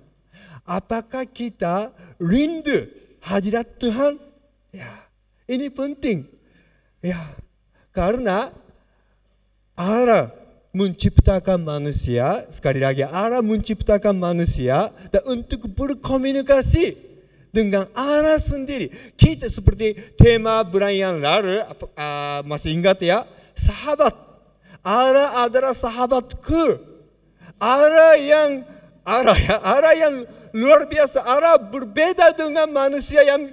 [0.67, 2.91] Apakah kita rindu
[3.23, 4.19] hadirat Tuhan?
[4.75, 4.91] Ya,
[5.47, 6.27] ini penting.
[7.01, 7.17] Ya,
[7.95, 8.51] karena
[9.79, 10.40] Allah
[10.71, 16.95] menciptakan manusia, sekali lagi Allah menciptakan manusia dan untuk berkomunikasi
[17.51, 18.87] dengan Allah sendiri.
[19.19, 20.63] Kita seperti tema
[20.95, 21.59] yang lalu,
[21.99, 24.15] uh, masih ingat ya, sahabat.
[24.81, 26.79] Allah adalah sahabatku.
[27.61, 28.51] Allah yang
[29.05, 30.15] Allah ya, Allah yang
[30.55, 31.19] luar biasa.
[31.27, 33.51] Allah berbeda dengan manusia yang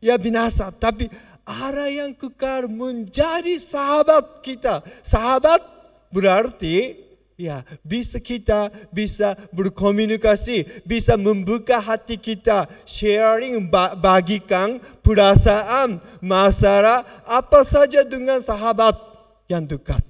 [0.00, 1.12] ya binasa, tapi
[1.44, 4.80] Allah yang kekal menjadi sahabat kita.
[5.04, 5.83] Sahabat
[6.14, 6.94] berarti
[7.34, 17.66] ya bisa kita bisa berkomunikasi, bisa membuka hati kita, sharing ba- bagikan perasaan, masalah apa
[17.66, 18.94] saja dengan sahabat
[19.50, 20.00] yang dekat.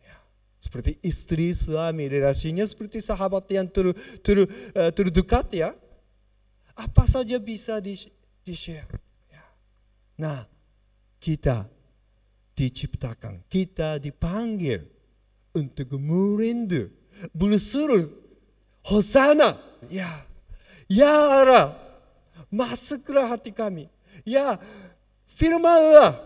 [0.00, 0.16] Ya,
[0.58, 3.92] Seperti istri, suami, relasinya seperti sahabat yang ter,
[4.24, 5.70] ter, eh, terdekat ya.
[6.80, 7.92] Apa saja bisa di,
[8.40, 8.88] di share.
[9.28, 9.44] Ya.
[10.16, 10.40] Nah,
[11.20, 11.68] kita
[12.56, 14.80] diciptakan, kita dipanggil
[15.54, 16.90] untuk merindu,
[17.34, 18.06] berseru,
[18.80, 19.56] Hosana,
[19.92, 20.08] ya,
[20.88, 21.12] ya
[21.44, 21.76] Allah,
[22.48, 23.86] masuklah hati kami,
[24.24, 24.56] ya,
[25.36, 26.16] firmanlah.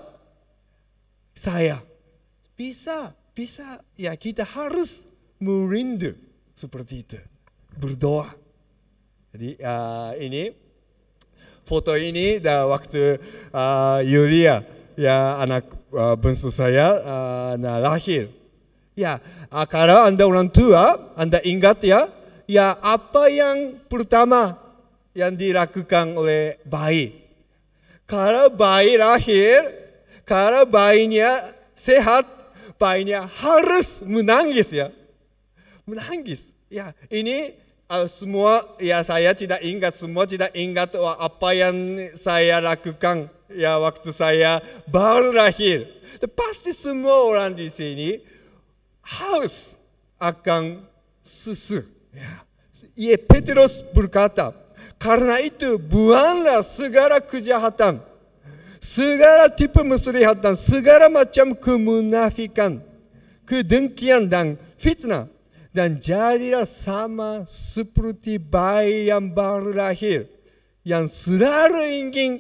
[1.35, 1.83] Saya.
[2.55, 5.11] Bisa, bisa, ya kita harus
[5.43, 6.15] merindu.
[6.55, 7.19] Seperti itu,
[7.75, 8.31] berdoa.
[9.35, 10.55] Jadi uh, ini
[11.67, 13.19] foto ini dah waktu
[13.51, 14.63] uh, Yulia
[14.95, 18.31] ya anak uh, bungsu saya uh, nah, lahir.
[18.95, 19.19] Ya,
[19.51, 22.07] uh, kalau anda orang tua, anda ingat ya,
[22.47, 24.55] ya apa yang pertama
[25.11, 27.11] yang dilakukan oleh bayi.
[28.07, 29.67] Kalau bayi lahir,
[30.23, 31.43] kalau bayinya
[31.75, 32.23] sehat,
[32.79, 34.95] bayinya harus menangis ya,
[35.83, 36.55] menangis.
[36.71, 37.51] Ya, ini
[37.91, 41.75] uh, semua ya saya tidak ingat semua tidak ingat wah, apa yang
[42.15, 45.87] saya lakukan ya waktu saya baru lahir.
[46.39, 48.34] Pasti semua orang di sini
[49.05, 49.77] haus
[50.19, 50.81] akan
[51.21, 51.85] susu.
[52.11, 52.43] Ya.
[52.95, 54.51] Ia Petrus berkata,
[54.99, 58.01] karena itu buanglah segala kejahatan,
[58.83, 62.83] segala tipu muslihat segala macam kemunafikan,
[63.47, 65.31] kedengkian dan fitnah
[65.75, 70.31] dan jadilah sama seperti bayi yang baru lahir
[70.87, 72.39] yang selalu ingin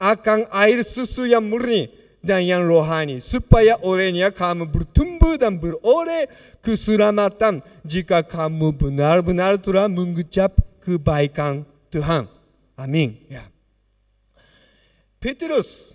[0.00, 1.86] akan air susu yang murni
[2.24, 6.24] dan yang rohani supaya olehnya kamu bertumbuh dan beroleh
[6.64, 12.24] keselamatan jika kamu benar-benar telah mengucap kebaikan Tuhan.
[12.80, 13.12] Amin.
[13.28, 13.44] Ya.
[15.20, 15.94] Petrus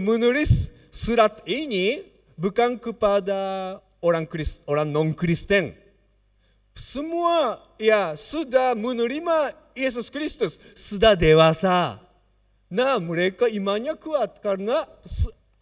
[0.00, 2.00] menulis surat ini
[2.36, 5.72] bukan kepada orang Kristen, orang non Kristen.
[6.76, 12.05] Semua ya sudah menerima Yesus Kristus, sudah dewasa.
[12.66, 14.74] Nah, mereka imannya kuat karena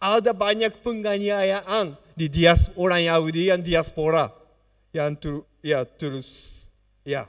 [0.01, 4.31] ada banyak penganiayaan di dias orang Yahudi yang diaspora
[4.95, 6.27] yang ter, ya terus
[7.03, 7.27] ya.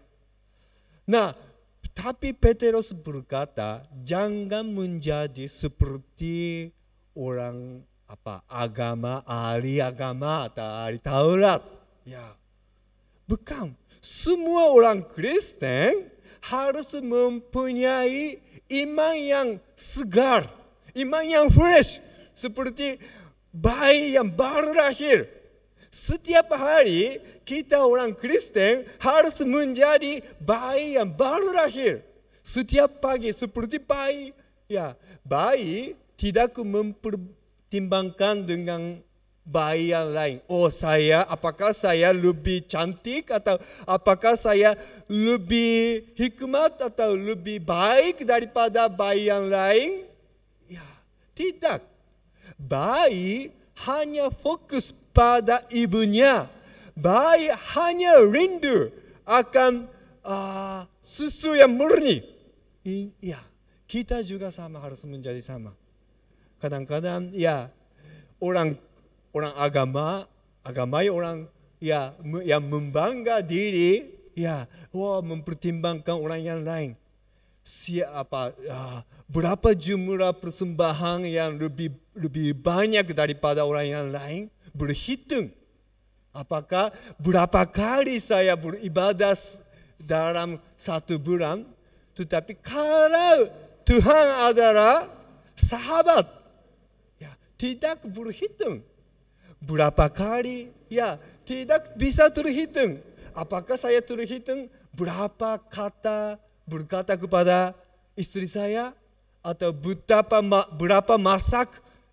[1.03, 1.35] Nah,
[1.91, 6.71] tapi Petrus berkata, jangan menjadi seperti
[7.19, 11.63] orang apa agama ahli agama atau ahli Taurat.
[12.07, 12.39] Ya,
[13.27, 13.75] bukan.
[13.99, 16.07] Semua orang Kristen
[16.47, 18.39] harus mempunyai
[18.71, 19.49] iman yang
[19.79, 20.47] segar,
[20.95, 22.03] iman yang fresh,
[22.37, 22.99] seperti
[23.55, 25.25] bayi yang baru lahir.
[25.89, 27.17] Setiap hari
[27.49, 32.05] kita orang Kristen harus menjadi bayi yang baru lahir.
[32.45, 34.31] Setiap pagi seperti bayi,
[34.69, 34.93] ya
[35.25, 39.01] bayi tidak mempertimbangkan dengan
[39.47, 40.43] bayi yang lain.
[40.51, 43.55] Oh saya, apakah saya lebih cantik atau
[43.87, 44.75] apakah saya
[45.07, 50.03] lebih hikmat atau lebih baik daripada bayi yang lain?
[50.67, 50.85] Ya,
[51.31, 51.87] tidak.
[52.59, 53.55] Bayi
[53.87, 56.51] hanya fokus pada ibunya.
[56.99, 58.91] Bayi hanya rindu
[59.23, 59.87] akan
[60.27, 62.25] uh, susu yang murni.
[63.23, 63.39] Ya,
[63.87, 65.71] kita juga sama harus menjadi sama.
[66.57, 67.69] Kadang-kadang ya
[68.41, 68.79] orang
[69.37, 70.25] orang agama,
[70.65, 71.45] agama orang
[71.77, 74.65] ya yang membangga diri, ya
[74.97, 76.97] wah mempertimbangkan orang yang lain.
[77.61, 85.53] Siapa ya, berapa jumlah persembahan yang lebih lebih banyak daripada orang yang lain berhitung.
[86.33, 89.37] Apakah berapa kali saya beribadah
[90.01, 91.65] dalam satu bulan?
[92.17, 93.51] Tetapi kalau
[93.85, 95.11] Tuhan adalah
[95.59, 96.25] sahabat,
[97.19, 98.85] ya tidak berhitung
[99.67, 103.03] berapa kali ya tidak bisa terhitung.
[103.35, 107.75] Apakah saya terhitung berapa kata berkata kepada
[108.17, 108.95] istri saya
[109.45, 110.41] atau betapa
[110.79, 111.69] berapa masak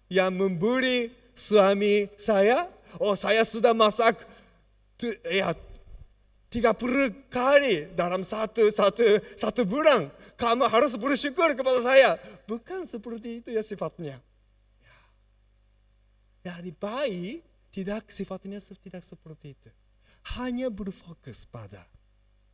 [0.10, 2.66] yang memberi suami saya?
[3.00, 4.18] Oh saya sudah masak
[5.30, 5.54] ya
[6.54, 9.06] 30 kali dalam satu satu
[9.38, 10.10] satu bulan.
[10.34, 12.18] Kamu harus bersyukur kepada saya.
[12.50, 14.20] Bukan seperti itu ya sifatnya.
[16.44, 17.40] Dari bayi
[17.72, 19.72] tidak sifatnya tidak seperti itu.
[20.38, 21.84] Hanya berfokus pada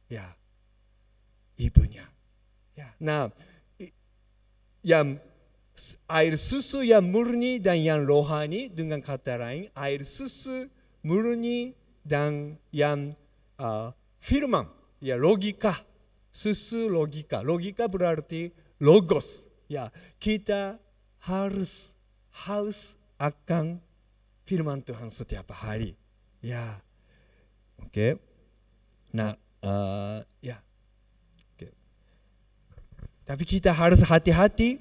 [0.05, 0.25] ya
[1.57, 2.05] ibunya.
[2.77, 3.27] Ya, nah,
[4.79, 5.19] yang
[6.07, 10.67] air susu yang murni dan yang rohani dengan kata lain air susu
[11.07, 11.71] murni
[12.03, 13.15] dan yang
[13.55, 14.67] uh, firman
[14.99, 15.71] ya logika
[16.27, 18.51] susu logika logika berarti
[18.83, 19.87] logos ya
[20.19, 20.75] kita
[21.23, 21.95] harus
[22.47, 23.83] harus akan
[24.47, 25.93] firman Tuhan setiap hari.
[26.39, 26.79] Ya.
[27.83, 27.91] Oke.
[27.91, 28.11] Okay.
[29.11, 30.57] nah uh, ya.
[31.55, 31.73] Okay.
[33.27, 34.79] tapi kita harus hati-hati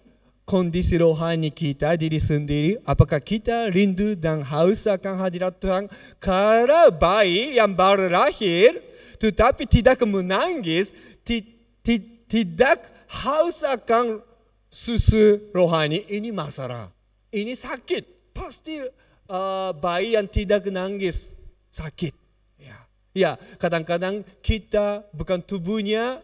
[0.49, 2.80] kondisi rohani kita diri sendiri.
[2.89, 5.84] Apakah kita rindu dan haus akan hadirat Tuhan?
[6.16, 8.72] Karena bayi yang baru lahir
[9.18, 10.95] tetapi tidak menangis
[11.26, 11.43] ti,
[11.82, 11.99] ti,
[12.30, 12.80] tidak
[13.24, 14.22] haus akan
[14.70, 16.07] susu rohani.
[16.07, 16.89] Ini masalah.
[17.28, 18.78] Ini sakit pasti
[19.26, 21.34] uh, bayi yang tidak nangis
[21.74, 22.14] sakit
[22.62, 22.78] ya
[23.11, 26.22] ya kadang-kadang kita bukan tubuhnya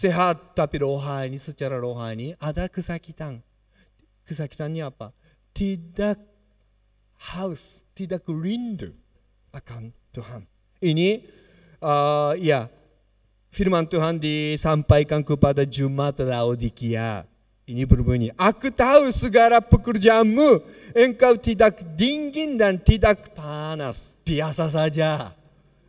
[0.00, 3.42] sehat tapi rohani secara rohani ada kesakitan.
[4.24, 5.10] Kesakitannya apa?
[5.50, 6.16] Tidak
[7.34, 8.94] haus, tidak rindu
[9.50, 10.46] akan Tuhan.
[10.80, 11.20] Ini
[11.82, 12.70] uh, ya
[13.50, 17.26] firman Tuhan disampaikan kepada Jumat Laodikia.
[17.70, 20.58] Ini berbunyi, aku tahu segala pekerjaanmu,
[20.90, 25.30] engkau tidak dingin dan tidak panas, biasa saja.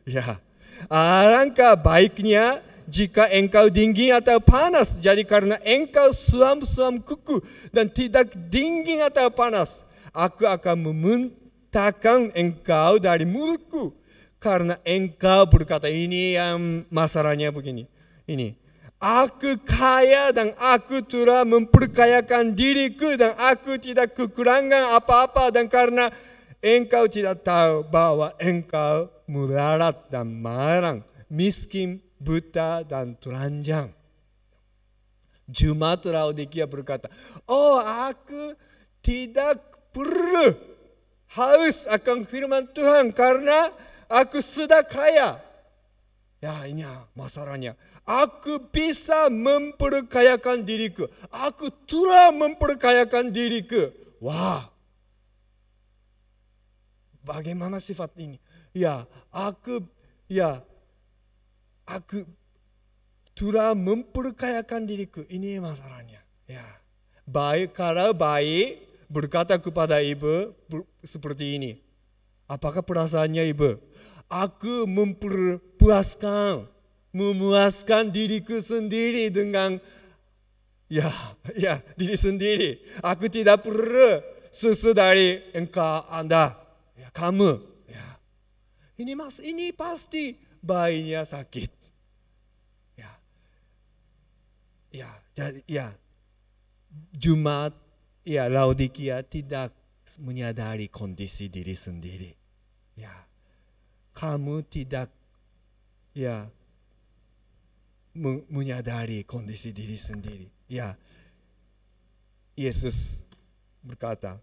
[0.05, 0.37] Ya,
[0.85, 5.01] alangkah baiknya jika engkau dingin atau panas.
[5.01, 7.41] Jadi karena engkau suam-suam kuku
[7.73, 9.81] dan tidak dingin atau panas,
[10.13, 13.89] aku akan memuntahkan engkau dari mulutku.
[14.37, 17.89] Karena engkau berkata ini yang masalahnya begini.
[18.29, 18.60] Ini.
[19.01, 26.05] Aku kaya dan aku telah memperkayakan diriku dan aku tidak kekurangan apa-apa dan karena
[26.61, 31.01] engkau tidak tahu bahwa engkau melarat dan marang,
[31.33, 33.89] miskin buta dan telanjang.
[35.49, 37.09] Jumat Laodikia berkata,
[37.49, 38.53] Oh aku
[39.01, 39.57] tidak
[39.89, 40.53] perlu
[41.33, 43.65] haus akan firman Tuhan karena
[44.07, 45.41] aku sudah kaya.
[46.41, 46.85] Ya ini
[47.17, 47.73] masalahnya.
[48.01, 51.05] Aku bisa memperkayakan diriku.
[51.29, 53.93] Aku telah memperkayakan diriku.
[54.19, 54.67] Wah.
[57.21, 58.41] Bagaimana sifat ini?
[58.73, 59.85] Ya, aku
[60.25, 60.57] ya
[61.85, 62.25] aku
[63.37, 65.21] telah memperkayakan diriku.
[65.29, 66.21] Ini masalahnya.
[66.49, 66.65] Ya.
[67.27, 68.81] Baik kalau baik
[69.11, 70.55] berkata kepada ibu
[71.03, 71.71] seperti ini.
[72.47, 73.79] Apakah perasaannya ibu?
[74.31, 76.67] Aku memperpuaskan,
[77.11, 79.75] memuaskan diriku sendiri dengan
[80.87, 81.07] ya,
[81.55, 82.79] ya diri sendiri.
[83.03, 86.51] Aku tidak perlu susu dari engkau anda,
[86.99, 87.55] ya, kamu.
[87.87, 88.07] Ya.
[88.99, 91.71] Ini mas, ini pasti bayinya sakit.
[92.99, 93.11] Ya,
[94.91, 95.87] ya, jadi ya,
[97.15, 97.71] Jumat,
[98.27, 99.71] ya Laodikia tidak
[100.19, 102.31] menyadari kondisi diri sendiri.
[102.99, 103.11] Ya,
[104.11, 105.07] kamu tidak,
[106.11, 106.51] ya,
[108.51, 110.47] menyadari kondisi diri sendiri.
[110.67, 110.95] Ya,
[112.55, 113.23] Yesus
[113.83, 114.39] berkata,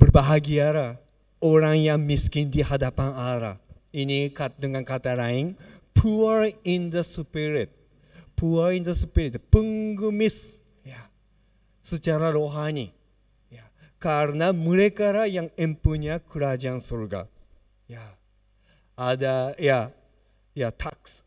[0.00, 0.96] berbahagialah
[1.44, 3.56] orang yang miskin di hadapan Allah
[3.92, 5.56] ini dengan kata lain
[5.96, 7.72] poor in the spirit.
[8.36, 11.00] Poor in the spirit, pengemis ya.
[11.80, 12.92] Secara rohani.
[13.48, 13.64] Ya.
[13.96, 17.24] Karena mereka yang empunya kerajaan surga.
[17.88, 18.04] Ya.
[18.92, 19.88] Ada ya
[20.56, 21.25] ya tax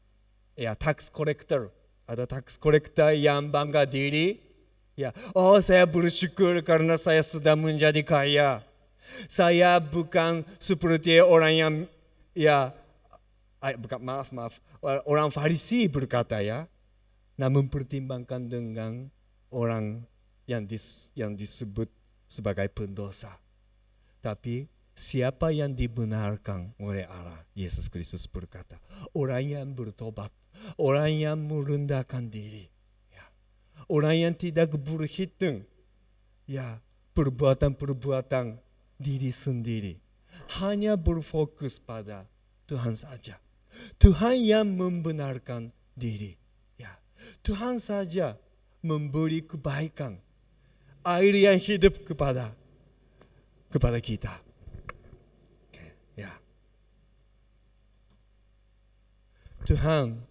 [0.60, 1.72] ya tax collector.
[2.03, 4.36] Ada tax collector yang bangga diri.
[4.99, 8.60] Ya, oh saya bersyukur karena saya sudah menjadi kaya.
[9.32, 11.74] Saya bukan seperti orang yang
[12.36, 12.76] ya
[13.80, 14.53] bukan maaf maaf
[15.07, 16.68] orang Farisi berkata ya,
[17.39, 19.07] namun pertimbangkan dengan
[19.51, 20.03] orang
[20.47, 21.88] yang dis, yang disebut
[22.28, 23.32] sebagai pendosa.
[24.20, 28.76] Tapi siapa yang dibenarkan oleh Allah, Yesus Kristus berkata,
[29.16, 30.32] orang yang bertobat,
[30.78, 32.68] orang yang merendahkan diri,
[33.12, 33.26] ya.
[33.89, 35.64] orang yang tidak berhitung,
[36.49, 36.80] ya
[37.14, 38.60] perbuatan-perbuatan
[38.99, 40.10] diri sendiri
[40.60, 42.26] hanya berfokus pada
[42.70, 43.38] Tuhan saja.
[44.01, 46.38] Tuhan yang membenarkan diri.
[46.78, 46.89] Ya.
[47.45, 48.38] Tuhan saja
[48.82, 50.18] memberi kebaikan.
[51.05, 52.51] Air yang hidup kepada
[53.72, 54.34] kepada kita.
[56.18, 56.34] Ya.
[59.66, 60.28] Tuhan.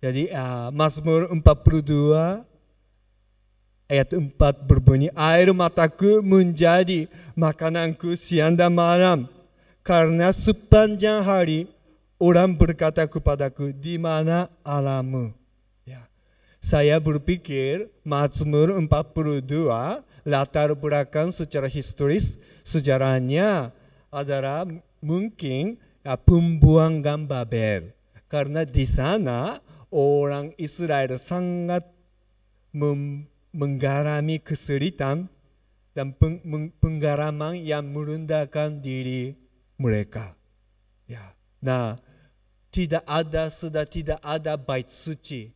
[0.00, 2.40] Jadi uh, Mazmur 42
[3.84, 4.32] ayat 4
[4.64, 7.04] berbunyi, air mataku menjadi
[7.36, 9.28] makananku siang dan malam.
[9.84, 11.68] Karena sepanjang hari
[12.16, 15.36] orang berkata kepadaku, di mana alamu?
[16.60, 19.48] Saya berpikir Mazmur 42
[20.28, 23.72] latar belakang secara historis sejarahnya
[24.12, 24.68] adalah
[25.00, 27.96] mungkin ya, pembuangan Babel.
[28.28, 29.56] Karena di sana
[29.90, 31.86] orang Israel sangat
[33.50, 35.26] mengalami kesulitan
[35.90, 36.14] dan
[36.78, 39.34] penggaraman yang merendahkan diri
[39.74, 40.32] mereka.
[41.10, 41.34] Ya.
[41.58, 41.98] Nah,
[42.70, 45.50] tidak ada sudah tidak ada bait suci.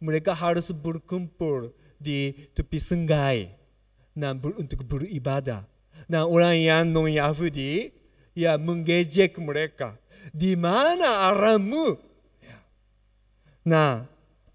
[0.00, 3.52] Mereka harus berkumpul di tepi sungai
[4.16, 5.64] nah, ber, untuk beribadah.
[6.08, 7.92] Nah, orang yang non Yahudi
[8.32, 9.96] ya menggejek mereka.
[10.32, 12.00] Di mana aramu?
[13.66, 14.06] Nah,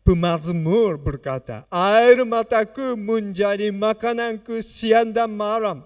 [0.07, 5.84] pemazmur berkata, air mataku menjadi makananku siang dan malam.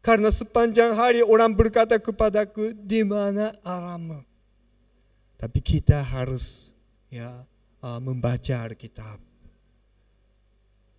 [0.00, 4.24] Karena sepanjang hari orang berkata kepadaku, di mana aramu?
[5.36, 6.72] Tapi kita harus
[7.12, 7.44] ya
[7.84, 9.20] uh, membaca Alkitab.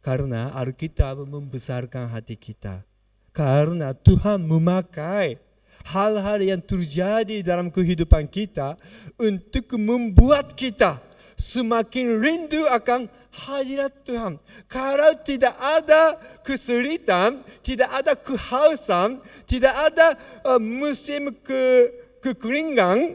[0.05, 2.86] Karena Alkitab membesarkan hati kita.
[3.34, 5.41] Karena Tuhan memakai
[5.89, 8.78] hal-hal yang terjadi dalam kehidupan kita
[9.18, 11.01] untuk membuat kita
[11.38, 13.06] semakin rindu akan
[13.46, 14.42] hadirat Tuhan.
[14.66, 20.18] Kalau tidak ada kesulitan, tidak ada kehausan, tidak ada
[20.50, 21.94] uh, musim ke
[22.26, 23.14] kekeringan,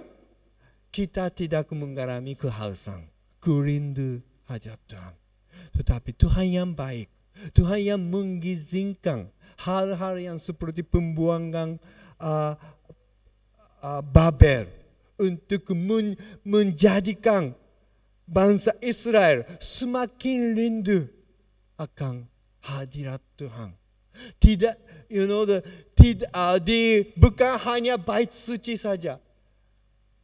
[0.94, 3.02] kita tidak mengalami kehausan,
[3.42, 5.14] kerindu hadirat Tuhan.
[5.82, 7.10] Tetapi Tuhan yang baik,
[7.50, 9.26] Tuhan yang mengizinkan
[9.66, 11.74] hal-hal yang seperti pembuangan
[12.22, 12.54] uh,
[13.82, 14.70] uh, Babel
[15.18, 16.14] untuk men
[16.46, 17.50] menjadikan
[18.32, 21.04] bangsa Israel semakin rindu
[21.76, 22.24] akan
[22.64, 23.76] hadirat Tuhan.
[24.40, 24.76] Tidak,
[25.08, 25.64] you know, the,
[25.96, 29.16] tidak, uh, di, bukan hanya bait suci saja.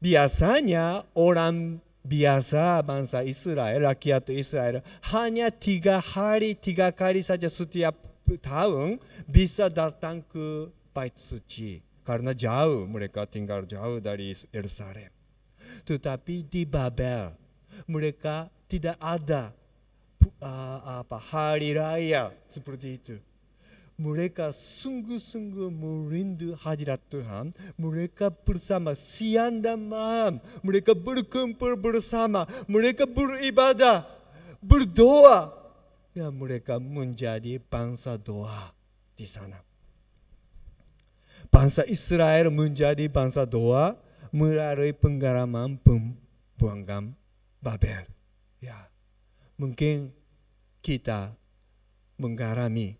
[0.00, 4.80] Biasanya orang biasa bangsa Israel, rakyat Israel
[5.12, 7.96] hanya tiga hari, tiga kali saja setiap
[8.36, 11.80] tahun bisa datang ke bait suci.
[12.04, 15.12] Karena jauh, mereka tinggal jauh dari Yerusalem.
[15.84, 17.47] Tetapi di Babel,
[17.86, 19.54] mereka tidak ada
[20.42, 23.16] uh, apa hari raya seperti itu.
[23.98, 27.50] Mereka sungguh-sungguh merindu hadirat Tuhan.
[27.74, 30.38] Mereka bersama siang dan malam.
[30.62, 32.46] Mereka berkumpul bersama.
[32.70, 34.06] Mereka beribadah,
[34.62, 35.50] berdoa.
[36.14, 38.70] Ya, mereka menjadi bangsa doa
[39.18, 39.58] di sana.
[41.50, 43.98] Bangsa Israel menjadi bangsa doa
[44.30, 47.18] melalui penggaraman pembuangan
[47.58, 48.06] Babel.
[48.62, 48.76] Ya,
[49.58, 50.14] mungkin
[50.82, 51.34] kita
[52.18, 52.98] menggarami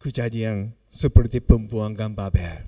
[0.00, 2.64] kejadian seperti pembuangan Babel.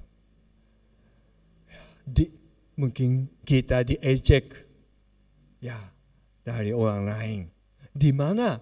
[2.03, 2.29] Di,
[2.77, 4.53] mungkin kita diejek
[5.63, 5.79] ya
[6.45, 7.41] dari orang lain.
[7.93, 8.59] Di mana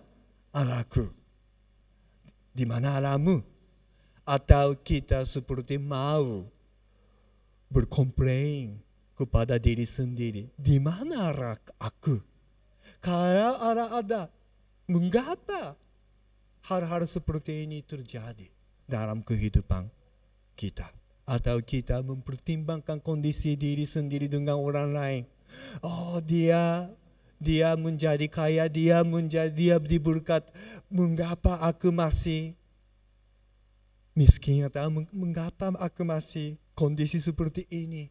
[0.54, 1.06] Allahku?
[2.50, 3.42] Di mana Allahmu?
[4.26, 6.46] Atau kita seperti mau
[7.70, 8.78] berkomplain
[9.20, 10.48] kepada diri sendiri.
[10.56, 12.16] Di mana Allah aku?
[13.04, 14.32] Allah ada,
[14.88, 15.76] mengapa
[16.64, 18.48] hal-hal seperti ini terjadi
[18.88, 19.92] dalam kehidupan
[20.56, 20.88] kita?
[21.28, 25.22] Atau kita mempertimbangkan kondisi diri sendiri dengan orang lain.
[25.84, 26.88] Oh dia
[27.40, 30.48] dia menjadi kaya, dia menjadi dia diberkat.
[30.90, 32.56] Mengapa aku masih
[34.12, 38.10] miskin atau mengapa aku masih kondisi seperti ini?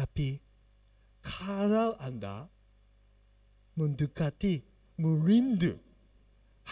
[0.00, 0.40] Tapi
[1.20, 2.48] kalau Anda
[3.76, 4.64] mendekati,
[4.96, 5.76] merindu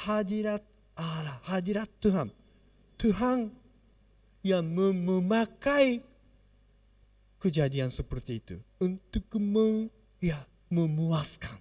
[0.08, 0.64] hadirat
[0.96, 2.32] Allah, hadirat Tuhan,
[2.96, 3.52] Tuhan
[4.40, 6.00] yang memakai
[7.36, 9.92] kejadian seperti itu untuk mem,
[10.24, 10.40] ya,
[10.72, 11.60] memuaskan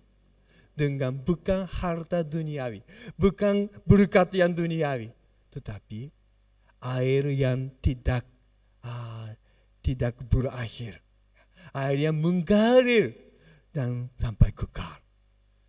[0.72, 2.80] dengan bukan harta duniawi,
[3.20, 5.11] bukan berkat yang duniawi,
[5.51, 6.07] tetapi
[6.95, 8.24] air yang tidak
[8.88, 9.36] uh,
[9.84, 11.03] tidak berakhir,
[11.74, 13.15] air yang mengalir
[13.72, 14.99] dan sampai kekal,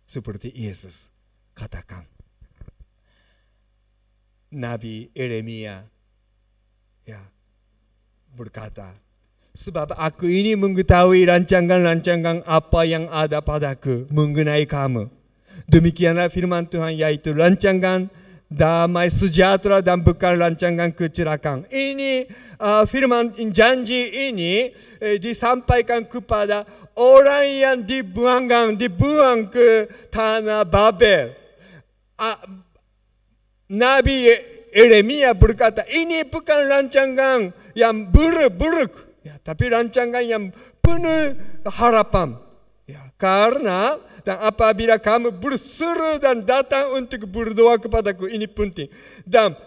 [0.07, 1.11] seperti Yesus
[1.57, 2.03] katakan.
[4.49, 5.85] Nabi Yeremia
[7.05, 7.21] ya
[8.33, 8.89] berkata,
[9.53, 15.09] sebab aku ini mengetahui rancangan-rancangan apa yang ada padaku mengenai kamu.
[15.69, 18.09] Demikianlah firman Tuhan yaitu rancangan
[18.49, 21.69] damai sejahtera dan bukan rancangan kecelakaan.
[21.69, 22.25] Ini
[22.57, 26.65] uh, firman janji ini eh, disampaikan kepada
[26.97, 31.29] orang yang dibuangkan, dibuang ke tanah Babel.
[32.17, 32.39] Uh,
[33.69, 34.33] Nabi
[34.73, 40.49] Yeremia berkata, ini bukan rancangan yang buruk-buruk, ya, tapi rancangan yang
[40.81, 41.37] penuh
[41.69, 42.49] harapan.
[43.19, 43.91] Karena
[44.29, 48.85] dan apabila kamu berseru dan datang untuk berdoa kepadaku ini penting.
[49.25, 49.57] Dan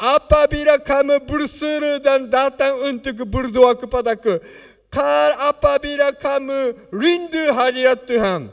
[0.00, 4.40] apabila kamu berseru dan datang untuk berdoa kepadaku,
[4.88, 8.48] kar apabila kamu rindu hadirat Tuhan,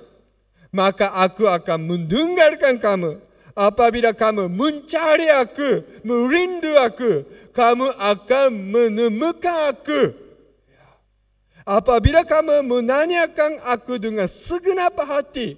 [0.75, 3.15] maka aku akan mendengarkan kamu.
[3.55, 7.23] Apabila kamu mencari aku, merindu aku,
[7.55, 10.24] kamu akan menemukan aku.
[11.65, 15.57] Apabila kamu menanyakan aku dengan segenap hati,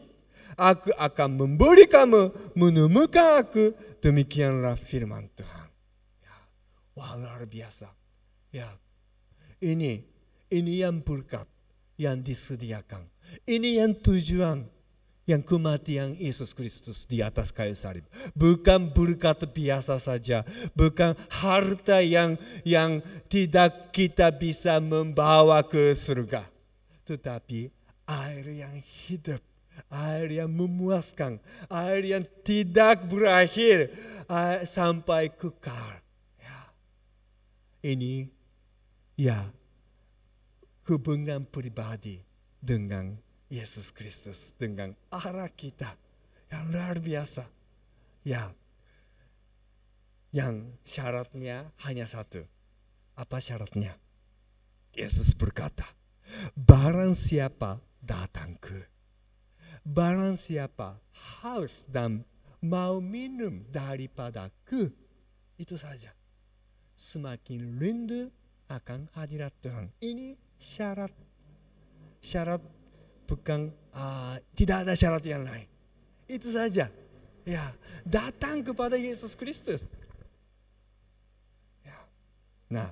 [0.55, 3.75] aku akan memberi kamu menemukan aku.
[3.99, 5.67] Demikianlah firman Tuhan.
[6.23, 6.37] Ya.
[6.95, 7.91] Wah luar biasa.
[8.55, 8.71] Ya,
[9.59, 9.99] ini
[10.47, 11.43] ini yang berkat
[11.99, 13.03] yang disediakan.
[13.43, 14.63] Ini yang tujuan
[15.27, 18.07] yang kematian Yesus Kristus di atas kayu salib.
[18.31, 26.47] Bukan berkat biasa saja, bukan harta yang yang tidak kita bisa membawa ke surga.
[27.03, 27.67] Tetapi
[28.07, 29.43] air yang hidup,
[29.91, 33.91] air yang memuaskan, air yang tidak berakhir
[34.31, 35.99] air sampai kekal.
[36.39, 36.59] Ya.
[37.83, 38.31] Ini
[39.19, 39.43] ya
[40.87, 42.23] hubungan pribadi
[42.63, 45.87] dengan Yesus Kristus dengan arah kita
[46.51, 47.47] yang luar biasa.
[48.27, 48.43] Ya,
[50.35, 52.43] yang syaratnya hanya satu.
[53.15, 53.95] Apa syaratnya?
[54.91, 55.87] Yesus berkata,
[56.53, 58.77] barang siapa datang ke,
[59.87, 60.99] barang siapa
[61.41, 62.25] haus dan
[62.59, 64.91] mau minum daripada ke,
[65.57, 66.11] itu saja.
[66.97, 68.27] Semakin rindu
[68.67, 69.93] akan hadirat Tuhan.
[70.01, 71.13] Ini syarat
[72.21, 72.59] syarat
[73.27, 75.67] bukan uh, tidak ada syarat yang lain.
[76.25, 76.87] Itu saja.
[77.47, 77.63] Ya,
[78.03, 79.87] datang kepada Yesus Kristus.
[81.83, 81.95] Ya.
[82.67, 82.91] Nah,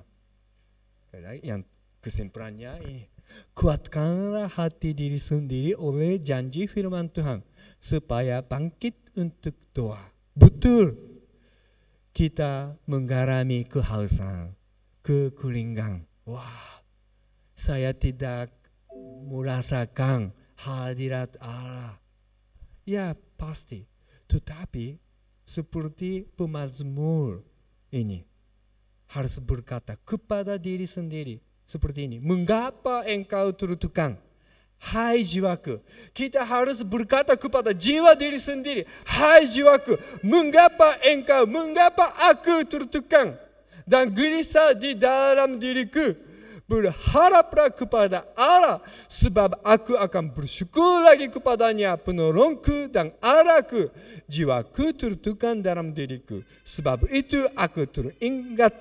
[1.44, 1.64] yang
[2.00, 3.04] kesimpulannya ini.
[3.52, 7.42] Kuatkanlah hati diri sendiri oleh janji firman Tuhan.
[7.76, 10.00] Supaya bangkit untuk doa.
[10.32, 10.96] Betul.
[12.16, 14.56] Kita menggarami kehausan,
[15.04, 16.08] kekeringan.
[16.24, 16.80] Wah,
[17.52, 18.55] saya tidak
[19.24, 21.96] merasakan hadirat Allah.
[22.84, 23.88] Ya pasti.
[24.26, 24.98] Tetapi
[25.46, 27.40] seperti pemazmur
[27.94, 28.26] ini
[29.14, 32.18] harus berkata kepada diri sendiri seperti ini.
[32.18, 34.18] Mengapa engkau tertekan?
[34.76, 35.80] Hai jiwaku,
[36.12, 38.84] kita harus berkata kepada jiwa diri sendiri.
[39.08, 43.32] Hai jiwaku, mengapa engkau, mengapa aku tertekan
[43.88, 46.25] dan gelisah di dalam diriku?
[46.66, 53.86] Berharaplah kepada Allah sebab aku akan bersyukur lagi kepadanya penolongku dan Allahku
[54.26, 58.74] jiwaku tertekan dalam diriku sebab itu aku teringat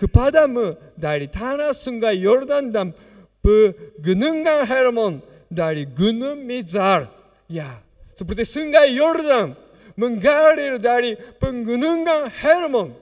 [0.00, 2.96] kepadamu dari tanah sungai Yordan dan
[3.44, 5.20] pegunungan Hermon
[5.52, 7.04] dari gunung Mizar
[7.52, 7.68] ya
[8.16, 9.52] seperti sungai Yordan
[9.92, 12.96] mengalir dari pegunungan Hermon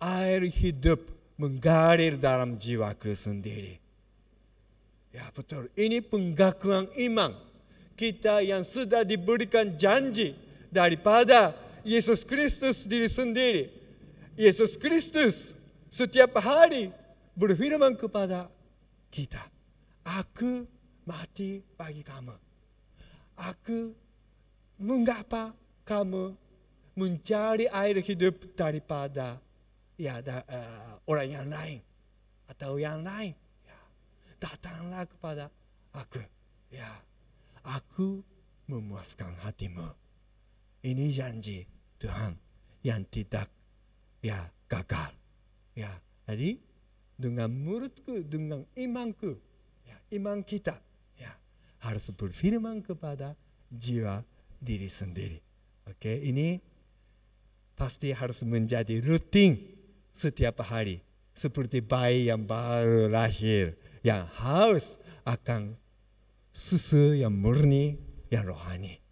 [0.00, 3.78] air hidup mengalir dalam jiwaku sendiri.
[5.14, 7.30] Ya betul, ini pengakuan iman
[7.94, 10.34] kita yang sudah diberikan janji
[10.74, 11.54] daripada
[11.86, 13.70] Yesus Kristus diri sendiri.
[14.34, 15.54] Yesus Kristus
[15.86, 16.90] setiap hari
[17.38, 18.50] berfirman kepada
[19.14, 19.38] kita,
[20.02, 20.66] Aku
[21.06, 22.34] mati bagi kamu.
[23.38, 23.94] Aku
[24.82, 25.54] mengapa
[25.86, 26.34] kamu
[26.98, 29.38] mencari air hidup daripada
[29.98, 31.78] ya ada uh, orang yang lain
[32.50, 33.32] atau yang lain.
[33.64, 33.78] Ya,
[34.40, 35.50] datanglah kepada
[35.94, 36.22] aku.
[36.70, 36.90] Ya.
[37.64, 38.20] Aku
[38.68, 39.88] memuaskan hatimu.
[40.84, 41.64] Ini janji
[41.96, 42.36] Tuhan
[42.84, 43.48] yang tidak
[44.20, 44.36] ya
[44.68, 45.12] gagal.
[45.72, 45.88] Ya.
[46.28, 46.60] Jadi
[47.14, 49.38] dengan mulutku dengan imanku
[49.86, 50.74] ya iman kita
[51.14, 51.30] ya
[51.86, 53.38] harus berfirman kepada
[53.70, 54.20] jiwa
[54.58, 55.38] diri sendiri.
[55.88, 56.16] Oke okay?
[56.26, 56.58] ini
[57.74, 59.73] pasti harus menjadi rutin
[60.14, 61.02] setiap hari
[61.34, 63.74] seperti bayi yang baru lahir
[64.06, 64.94] yang haus
[65.26, 65.74] akan
[66.54, 67.98] susu yang murni
[68.30, 69.02] yang rohani.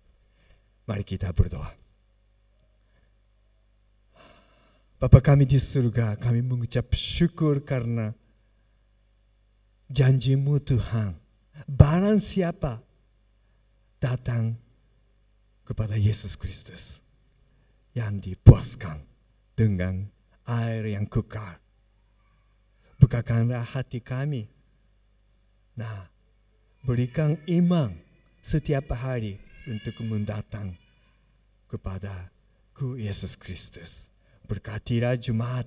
[0.86, 1.74] Mari kita berdoa.
[5.02, 8.14] Bapa kami di surga, kami mengucap syukur karena
[9.90, 11.18] janjimu Tuhan.
[11.66, 12.78] Barang siapa
[13.98, 14.54] datang
[15.66, 17.02] kepada Yesus Kristus
[17.98, 19.02] yang dipuaskan
[19.58, 20.06] dengan
[20.46, 21.58] air yang kekal.
[22.98, 24.46] Bukakanlah hati kami.
[25.74, 26.06] Nah,
[26.86, 27.90] berikan iman
[28.42, 30.74] setiap hari untuk mendatang
[31.66, 32.30] kepada
[32.74, 34.10] ku Yesus Kristus.
[34.46, 35.66] Berkatilah Jumat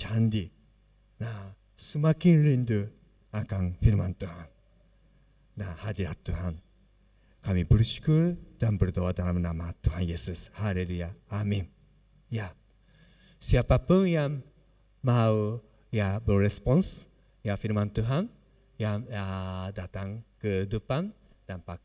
[0.00, 0.48] candi.
[1.20, 2.88] Nah, semakin rindu
[3.36, 4.48] akan firman Tuhan.
[5.60, 6.54] Nah, hadirat Tuhan.
[7.40, 10.52] Kami bersyukur dan berdoa dalam nama Tuhan Yesus.
[10.60, 11.08] Haleluya.
[11.32, 11.68] Amin.
[12.28, 12.52] Ya.
[13.40, 14.44] Siapa pun yang
[15.00, 17.08] mau ya berespons
[17.40, 18.28] ya firman Tuhan
[18.76, 21.08] yang ya, datang ke depan
[21.48, 21.80] dan pak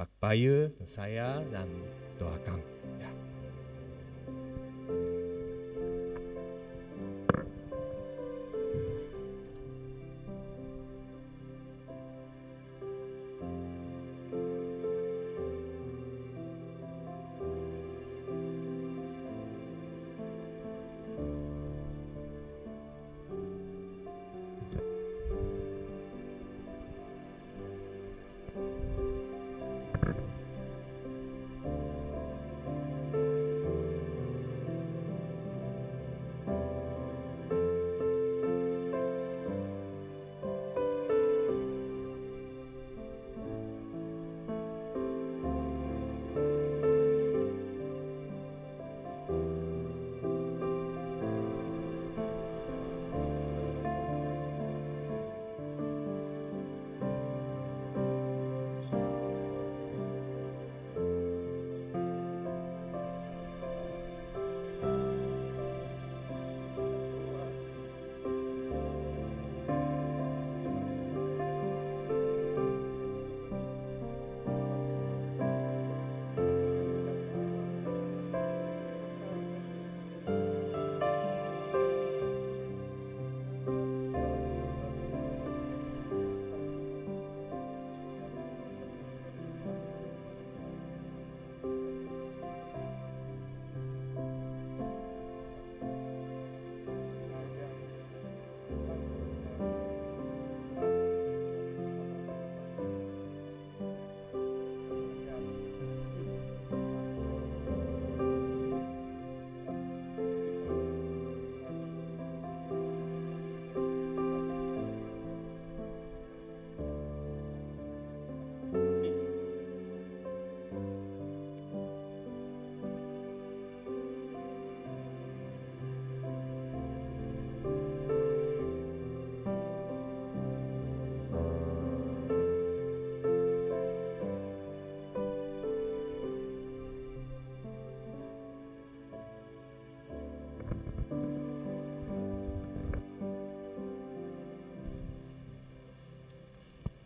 [0.00, 1.68] pak dan saya dan
[2.16, 2.60] doakan.
[2.96, 3.23] Ya.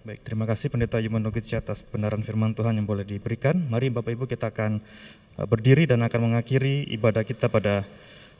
[0.09, 3.53] Baik, terima kasih Pendeta Yumanogitsi atas benaran firman Tuhan yang boleh diberikan.
[3.69, 4.81] Mari Bapak Ibu kita akan
[5.37, 7.85] uh, berdiri dan akan mengakhiri ibadah kita pada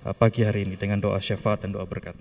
[0.01, 2.17] uh, pagi hari ini dengan doa syafaat dan doa berkat.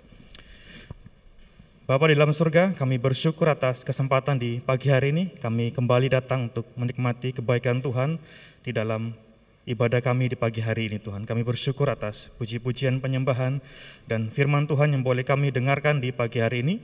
[1.87, 5.31] Bapak di dalam surga, kami bersyukur atas kesempatan di pagi hari ini.
[5.39, 8.19] Kami kembali datang untuk menikmati kebaikan Tuhan
[8.67, 9.15] di dalam
[9.63, 11.23] ibadah kami di pagi hari ini Tuhan.
[11.23, 13.63] Kami bersyukur atas puji-pujian penyembahan
[14.11, 16.75] dan firman Tuhan yang boleh kami dengarkan di pagi hari ini.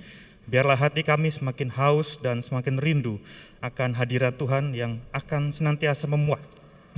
[0.44, 3.16] Biarlah hati kami semakin haus dan semakin rindu
[3.64, 6.44] akan hadirat Tuhan yang akan senantiasa memuas,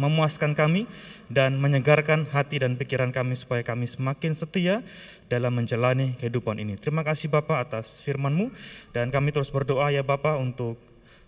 [0.01, 0.89] memuaskan kami
[1.29, 4.81] dan menyegarkan hati dan pikiran kami supaya kami semakin setia
[5.29, 6.73] dalam menjalani kehidupan ini.
[6.81, 8.49] Terima kasih Bapak atas firman-Mu
[8.97, 10.81] dan kami terus berdoa ya Bapak untuk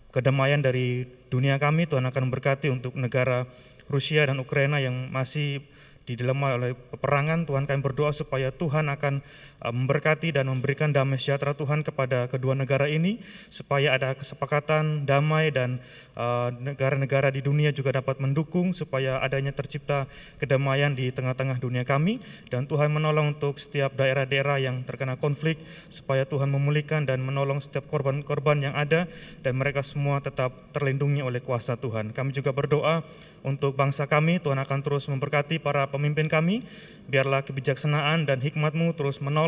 [0.10, 3.46] kedamaian dari dunia kami Tuhan akan berkati untuk negara
[3.86, 5.62] Rusia dan Ukraina yang masih
[6.08, 9.20] dilema oleh peperangan Tuhan kami berdoa supaya Tuhan akan
[9.58, 13.18] memberkati dan memberikan damai sejahtera Tuhan kepada kedua negara ini
[13.50, 15.82] supaya ada kesepakatan damai dan
[16.14, 20.06] uh, negara-negara di dunia juga dapat mendukung supaya adanya tercipta
[20.38, 22.22] kedamaian di tengah-tengah dunia kami
[22.54, 25.58] dan Tuhan menolong untuk setiap daerah-daerah yang terkena konflik
[25.90, 29.10] supaya Tuhan memulihkan dan menolong setiap korban-korban yang ada
[29.42, 32.14] dan mereka semua tetap terlindungi oleh kuasa Tuhan.
[32.14, 33.02] Kami juga berdoa
[33.48, 36.68] untuk bangsa kami Tuhan akan terus memberkati para pemimpin kami,
[37.08, 39.47] biarlah kebijaksanaan dan hikmat-Mu terus menolong,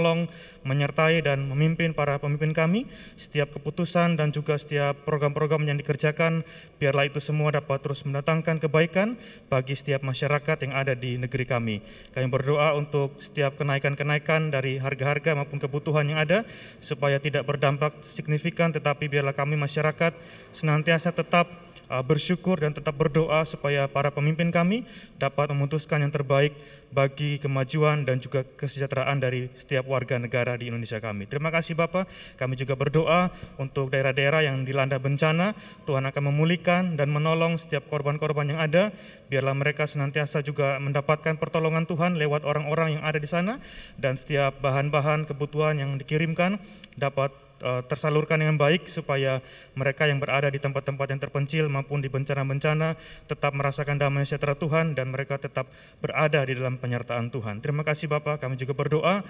[0.63, 6.43] menyertai dan memimpin para pemimpin kami, setiap keputusan dan juga setiap program-program yang dikerjakan,
[6.79, 9.15] biarlah itu semua dapat terus mendatangkan kebaikan
[9.47, 11.79] bagi setiap masyarakat yang ada di negeri kami.
[12.11, 16.43] Kami berdoa untuk setiap kenaikan-kenaikan dari harga-harga maupun kebutuhan yang ada,
[16.83, 20.11] supaya tidak berdampak signifikan, tetapi biarlah kami masyarakat
[20.51, 21.68] senantiasa tetap
[22.05, 24.85] bersyukur dan tetap berdoa supaya para pemimpin kami
[25.17, 26.53] dapat memutuskan yang terbaik
[26.89, 31.29] bagi kemajuan dan juga kesejahteraan dari setiap warga negara di Indonesia kami.
[31.29, 32.09] Terima kasih Bapak.
[32.37, 33.29] Kami juga berdoa
[33.61, 35.53] untuk daerah-daerah yang dilanda bencana.
[35.85, 38.93] Tuhan akan memulihkan dan menolong setiap korban-korban yang ada.
[39.29, 43.61] Biarlah mereka senantiasa juga mendapatkan pertolongan Tuhan lewat orang-orang yang ada di sana
[44.01, 46.57] dan setiap bahan-bahan kebutuhan yang dikirimkan
[46.97, 49.43] dapat eh, tersalurkan dengan baik supaya
[49.77, 52.95] mereka yang berada di tempat-tempat yang terpencil maupun di bencana-bencana
[53.29, 57.61] tetap merasakan damai sejahtera Tuhan dan mereka tetap berada di dalam penyertaan Tuhan.
[57.63, 59.21] Terima kasih Bapak, kami juga berdoa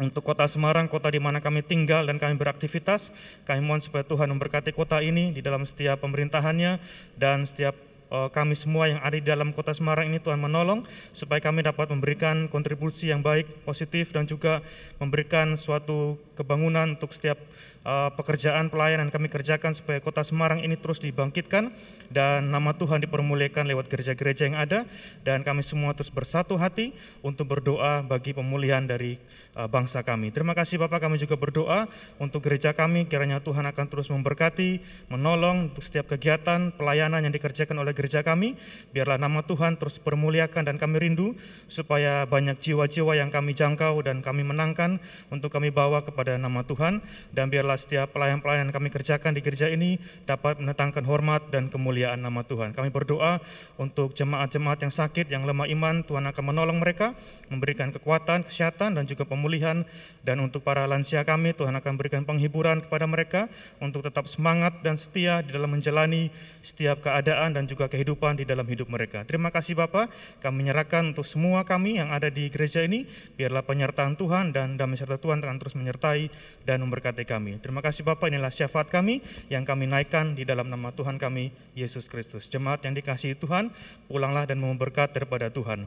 [0.00, 3.12] untuk kota Semarang, kota di mana kami tinggal dan kami beraktivitas.
[3.44, 6.80] Kami mohon supaya Tuhan memberkati kota ini di dalam setiap pemerintahannya
[7.20, 7.76] dan setiap
[8.10, 10.82] kami semua yang ada di dalam kota Semarang ini Tuhan menolong
[11.14, 14.60] supaya kami dapat memberikan kontribusi yang baik, positif dan juga
[14.98, 17.38] memberikan suatu kebangunan untuk setiap
[17.84, 21.72] uh, pekerjaan pelayanan kami kerjakan supaya kota Semarang ini terus dibangkitkan
[22.12, 24.84] dan nama Tuhan dipermuliakan lewat gereja-gereja yang ada
[25.24, 26.92] dan kami semua terus bersatu hati
[27.24, 29.16] untuk berdoa bagi pemulihan dari
[29.56, 30.32] uh, bangsa kami.
[30.32, 31.88] Terima kasih Bapak, kami juga berdoa
[32.20, 34.80] untuk gereja kami kiranya Tuhan akan terus memberkati,
[35.12, 38.56] menolong untuk setiap kegiatan pelayanan yang dikerjakan oleh gereja kami.
[38.90, 41.34] Biarlah nama Tuhan terus permuliakan dan kami rindu
[41.70, 44.98] supaya banyak jiwa-jiwa yang kami jangkau dan kami menangkan
[45.30, 47.02] untuk kami bawa kepada nama Tuhan
[47.34, 52.46] dan biarlah setiap pelayan-pelayan kami kerjakan di gereja ini dapat menetangkan hormat dan kemuliaan nama
[52.46, 52.70] Tuhan.
[52.70, 53.42] Kami berdoa
[53.76, 57.18] untuk jemaat-jemaat yang sakit, yang lemah iman, Tuhan akan menolong mereka,
[57.50, 59.82] memberikan kekuatan, kesehatan dan juga pemulihan
[60.22, 63.50] dan untuk para lansia kami Tuhan akan berikan penghiburan kepada mereka
[63.82, 66.30] untuk tetap semangat dan setia di dalam menjalani
[66.62, 69.26] setiap keadaan dan juga kehidupan di dalam hidup mereka.
[69.26, 74.14] Terima kasih Bapak, kami menyerahkan untuk semua kami yang ada di gereja ini, biarlah penyertaan
[74.14, 76.28] Tuhan dan damai serta Tuhan akan terus menyertai
[76.68, 77.24] dan memberkati
[77.60, 79.20] Terima kasih Bapak, inilah syafaat kami
[79.52, 82.48] yang kami naikkan di dalam nama Tuhan kami, Yesus Kristus.
[82.48, 83.68] Jemaat yang dikasihi Tuhan,
[84.08, 85.84] pulanglah dan memberkat daripada Tuhan.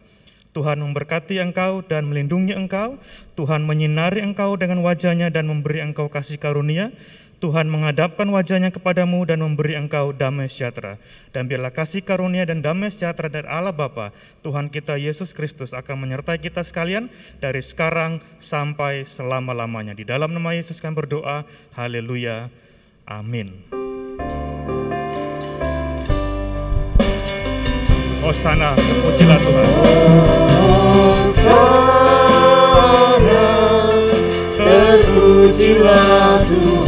[0.53, 3.01] Tuhan memberkati engkau dan melindungi engkau.
[3.33, 6.93] Tuhan menyinari engkau dengan wajahnya dan memberi engkau kasih karunia.
[7.43, 10.95] Tuhan menghadapkan wajahnya kepadamu dan memberi engkau damai sejahtera.
[11.35, 16.07] Dan biarlah kasih karunia dan damai sejahtera dari Allah Bapa, Tuhan kita Yesus Kristus akan
[16.07, 17.11] menyertai kita sekalian
[17.43, 19.91] dari sekarang sampai selama-lamanya.
[19.91, 21.43] Di dalam nama Yesus kami berdoa,
[21.75, 22.47] haleluya,
[23.03, 23.59] amin.
[28.23, 29.67] Hosana, terpujilah Tuhan.
[31.27, 31.91] Hosana,
[34.55, 36.82] terpujilah Tuhan,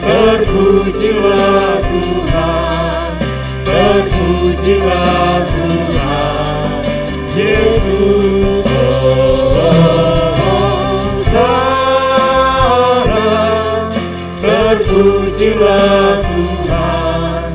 [0.04, 3.12] terpujilah Tuhan,
[3.64, 5.61] terpujilah Tuhan,
[15.42, 17.50] terpujilah Tuhan,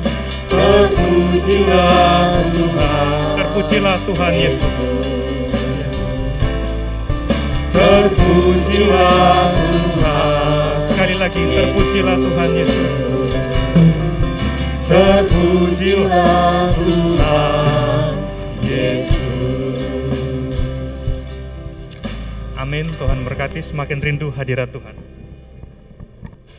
[0.52, 3.32] terpujilah Tuhan.
[3.40, 4.76] Terpujilah Tuhan Yesus.
[7.72, 13.08] Terpujilah Tuhan, Sekali lagi, terpujilah Tuhan Yesus.
[14.88, 18.12] terpujilah Tuhan
[18.68, 20.60] Yesus.
[22.60, 25.17] Amin, Tuhan berkati semakin rindu hadirat Tuhan.